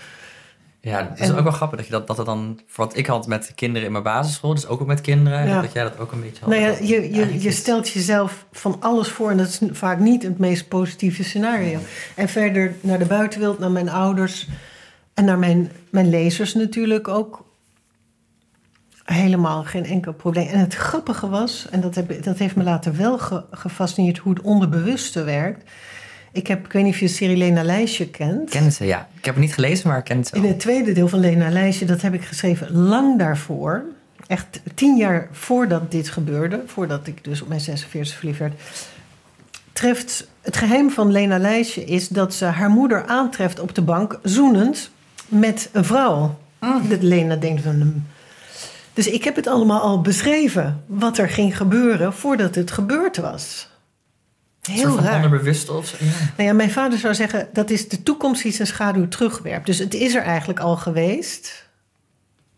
[0.85, 2.61] Ja, het is ook wel grappig dat, je dat, dat het dan...
[2.67, 5.63] Voor wat ik had met kinderen in mijn basisschool, dus ook met kinderen...
[5.63, 6.49] dat jij dat ook een beetje had.
[6.49, 9.31] Nou ja, je, je, je stelt jezelf van alles voor...
[9.31, 11.79] en dat is vaak niet het meest positieve scenario.
[12.15, 14.49] En verder naar de buitenwereld, naar mijn ouders...
[15.15, 17.45] en naar mijn, mijn lezers natuurlijk ook...
[19.05, 20.47] helemaal geen enkel probleem.
[20.47, 23.19] En het grappige was, en dat, heb, dat heeft me later wel
[23.51, 24.19] gefascineerd...
[24.19, 25.71] hoe het onderbewuste werkt
[26.33, 28.51] ik, heb, ik weet niet of je de serie Lena Lijstje kent.
[28.51, 29.09] Ken ze, ja.
[29.17, 31.51] Ik heb het niet gelezen, maar ik ken ze In het tweede deel van Lena
[31.51, 33.83] Lijstje, dat heb ik geschreven lang daarvoor.
[34.27, 38.61] Echt tien jaar voordat dit gebeurde, voordat ik dus op mijn 46 verliefd werd.
[39.73, 44.19] Treft, het geheim van Lena Lijstje is dat ze haar moeder aantreft op de bank,
[44.23, 44.91] zoenend
[45.29, 46.39] met een vrouw.
[46.61, 46.89] Mm.
[46.89, 48.07] Dat Lena denkt van hem.
[48.93, 53.69] Dus ik heb het allemaal al beschreven, wat er ging gebeuren voordat het gebeurd was.
[54.71, 55.15] Heel raar.
[55.15, 56.07] onderbewust of Ja.
[56.37, 59.67] Nou ja, mijn vader zou zeggen dat is de toekomst die zijn schaduw terugwerpt.
[59.67, 61.67] Dus het is er eigenlijk al geweest.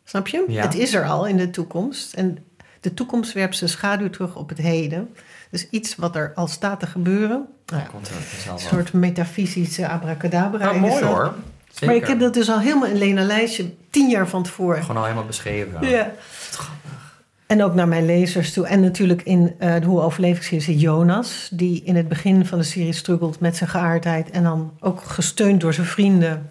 [0.05, 0.45] Snap je?
[0.49, 0.63] Ja.
[0.63, 2.13] Het is er al in de toekomst.
[2.13, 2.39] En
[2.81, 5.15] de toekomst werpt zijn schaduw terug op het heden.
[5.51, 7.47] Dus iets wat er al staat te gebeuren.
[7.67, 7.89] Nou ja,
[8.53, 10.65] een soort metafysische abracadabra.
[10.65, 11.35] Nou, mooi hoor.
[11.69, 11.87] Zeker.
[11.87, 14.81] Maar ik heb dat dus al helemaal in Lena Lijstje tien jaar van tevoren.
[14.81, 15.89] Gewoon al helemaal beschreven.
[15.89, 16.13] Ja.
[17.47, 18.67] En ook naar mijn lezers toe.
[18.67, 21.49] En natuurlijk in uh, de Hoe overleef ik serie Jonas.
[21.53, 24.31] Die in het begin van de serie struggelt met zijn geaardheid.
[24.31, 26.51] En dan ook gesteund door zijn vrienden.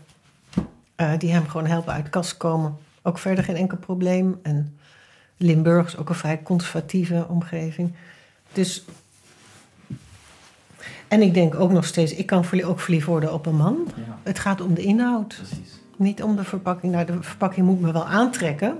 [0.97, 2.77] Uh, die hem gewoon helpen uit de kast komen.
[3.01, 4.39] Ook verder geen enkel probleem.
[4.43, 4.77] En
[5.37, 7.93] Limburg is ook een vrij conservatieve omgeving.
[8.51, 8.85] Dus...
[11.07, 13.87] En ik denk ook nog steeds, ik kan ook verliefd worden op een man.
[13.95, 14.17] Ja.
[14.23, 15.27] Het gaat om de inhoud.
[15.27, 15.79] Precies.
[15.95, 16.91] Niet om de verpakking.
[16.91, 18.77] Nou, de verpakking moet me wel aantrekken.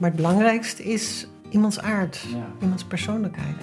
[0.00, 2.26] Maar het belangrijkste is iemands aard,
[2.60, 3.56] iemands persoonlijkheid.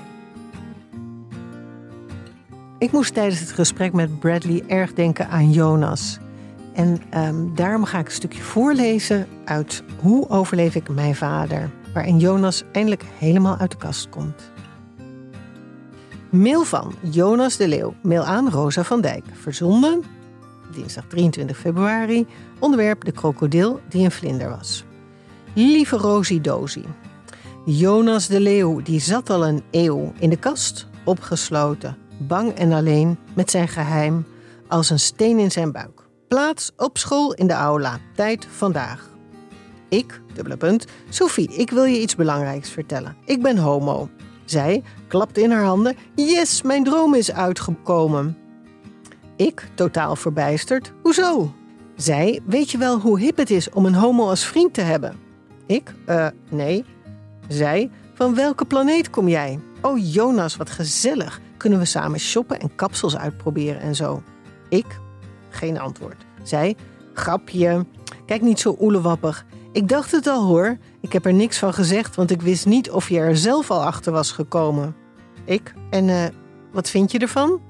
[2.79, 6.17] Ik moest tijdens het gesprek met Bradley erg denken aan Jonas.
[6.73, 12.19] En um, daarom ga ik een stukje voorlezen uit Hoe overleef ik mijn vader, waarin
[12.19, 14.51] Jonas eindelijk helemaal uit de kast komt.
[16.29, 17.93] Mail van Jonas de Leeuw.
[18.01, 19.25] Mail aan Rosa van Dijk.
[19.33, 20.03] Verzonden
[20.73, 22.25] dinsdag 23 februari.
[22.59, 24.85] Onderwerp de krokodil die een vlinder was.
[25.59, 26.85] Lieve Rosie Dozie.
[27.65, 33.17] Jonas de Leeuw die zat al een eeuw in de kast, opgesloten, bang en alleen
[33.35, 34.25] met zijn geheim
[34.67, 36.07] als een steen in zijn buik.
[36.27, 37.99] Plaats op school in de aula.
[38.15, 39.09] Tijd vandaag.
[39.89, 43.17] Ik, dubbele punt, Sophie, ik wil je iets belangrijks vertellen.
[43.25, 44.09] Ik ben homo.
[44.45, 45.95] Zij klapte in haar handen.
[46.15, 48.37] Yes, mijn droom is uitgekomen.
[49.35, 50.93] Ik, totaal verbijsterd.
[51.01, 51.53] Hoezo?
[51.95, 55.26] Zij, weet je wel hoe hip het is om een homo als vriend te hebben?
[55.67, 55.93] Ik?
[56.09, 56.85] Uh, nee.
[57.47, 57.89] Zij?
[58.13, 59.59] Van welke planeet kom jij?
[59.81, 61.41] Oh, Jonas, wat gezellig.
[61.57, 64.23] Kunnen we samen shoppen en kapsels uitproberen en zo?
[64.69, 64.99] Ik?
[65.49, 66.25] Geen antwoord.
[66.43, 66.75] Zij?
[67.13, 67.85] Grapje.
[68.25, 69.45] Kijk niet zo oelewappig.
[69.71, 70.77] Ik dacht het al hoor.
[71.01, 73.83] Ik heb er niks van gezegd, want ik wist niet of je er zelf al
[73.83, 74.95] achter was gekomen.
[75.45, 75.73] Ik?
[75.89, 76.23] En uh,
[76.71, 77.61] wat vind je ervan?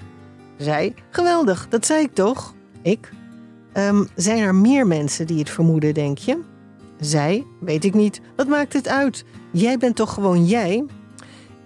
[0.57, 0.93] Zij?
[1.09, 2.53] Geweldig, dat zei ik toch?
[2.81, 3.09] Ik?
[3.73, 6.39] Um, zijn er meer mensen die het vermoeden, denk je?
[6.99, 7.45] Zij?
[7.59, 8.21] Weet ik niet.
[8.35, 9.25] Wat maakt het uit?
[9.51, 10.85] Jij bent toch gewoon jij?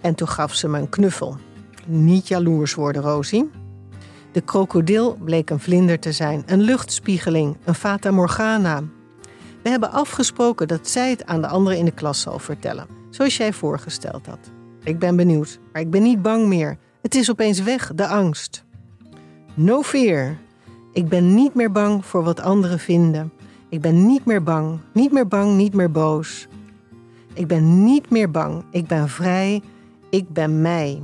[0.00, 1.36] En toen gaf ze me een knuffel.
[1.86, 3.50] Niet jaloers worden, Rosie.
[4.32, 8.82] De krokodil bleek een vlinder te zijn, een luchtspiegeling, een fata morgana.
[9.62, 13.36] We hebben afgesproken dat zij het aan de anderen in de klas zal vertellen, zoals
[13.36, 14.50] jij voorgesteld had.
[14.84, 16.78] Ik ben benieuwd, maar ik ben niet bang meer.
[17.02, 18.64] Het is opeens weg, de angst.
[19.54, 20.36] No fear.
[20.92, 23.32] Ik ben niet meer bang voor wat anderen vinden.
[23.72, 26.48] Ik ben niet meer bang, niet meer bang, niet meer boos.
[27.32, 28.64] Ik ben niet meer bang.
[28.70, 29.62] Ik ben vrij.
[30.10, 31.02] Ik ben mij.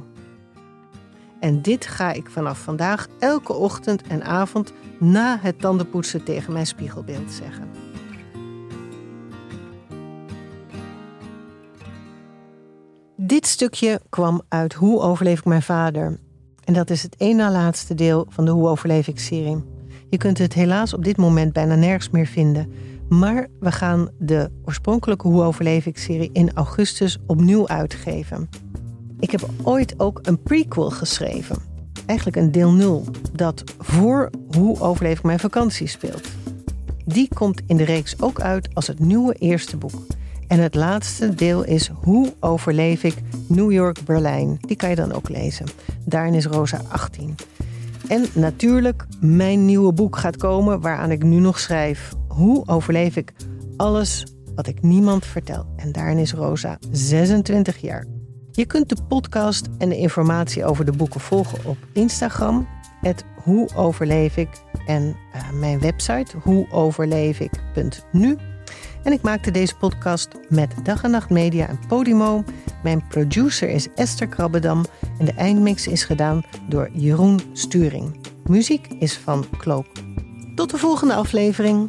[1.41, 6.67] En dit ga ik vanaf vandaag elke ochtend en avond na het tandenpoetsen tegen mijn
[6.67, 7.69] spiegelbeeld zeggen.
[13.17, 16.19] Dit stukje kwam uit Hoe overleef ik mijn vader?
[16.65, 19.78] En dat is het één na laatste deel van de Hoe overleef ik serie.
[20.11, 22.73] Je kunt het helaas op dit moment bijna nergens meer vinden.
[23.09, 28.49] Maar we gaan de oorspronkelijke Hoe overleef ik serie in augustus opnieuw uitgeven.
[29.21, 31.57] Ik heb ooit ook een prequel geschreven.
[32.07, 36.29] Eigenlijk een deel 0, dat voor Hoe overleef ik mijn vakantie speelt.
[37.05, 40.07] Die komt in de reeks ook uit als het nieuwe eerste boek.
[40.47, 43.15] En het laatste deel is Hoe overleef ik
[43.47, 44.59] New York-Berlijn.
[44.61, 45.67] Die kan je dan ook lezen.
[46.05, 47.35] Daarin is Rosa 18.
[48.09, 52.13] En natuurlijk, mijn nieuwe boek gaat komen waaraan ik nu nog schrijf.
[52.29, 53.33] Hoe overleef ik
[53.77, 55.67] alles wat ik niemand vertel?
[55.77, 58.07] En daarin is Rosa 26 jaar.
[58.51, 62.69] Je kunt de podcast en de informatie over de boeken volgen op Instagram.
[63.01, 64.49] Het Hoe overleef ik
[64.87, 68.37] en uh, mijn website hoeoverleefik.nu.
[69.03, 72.45] En ik maakte deze podcast met Dag en Nacht Media en Podimo.
[72.83, 74.85] Mijn producer is Esther Krabbedam
[75.19, 78.17] en de eindmix is gedaan door Jeroen Sturing.
[78.47, 79.87] Muziek is van Kloop.
[80.55, 81.89] Tot de volgende aflevering.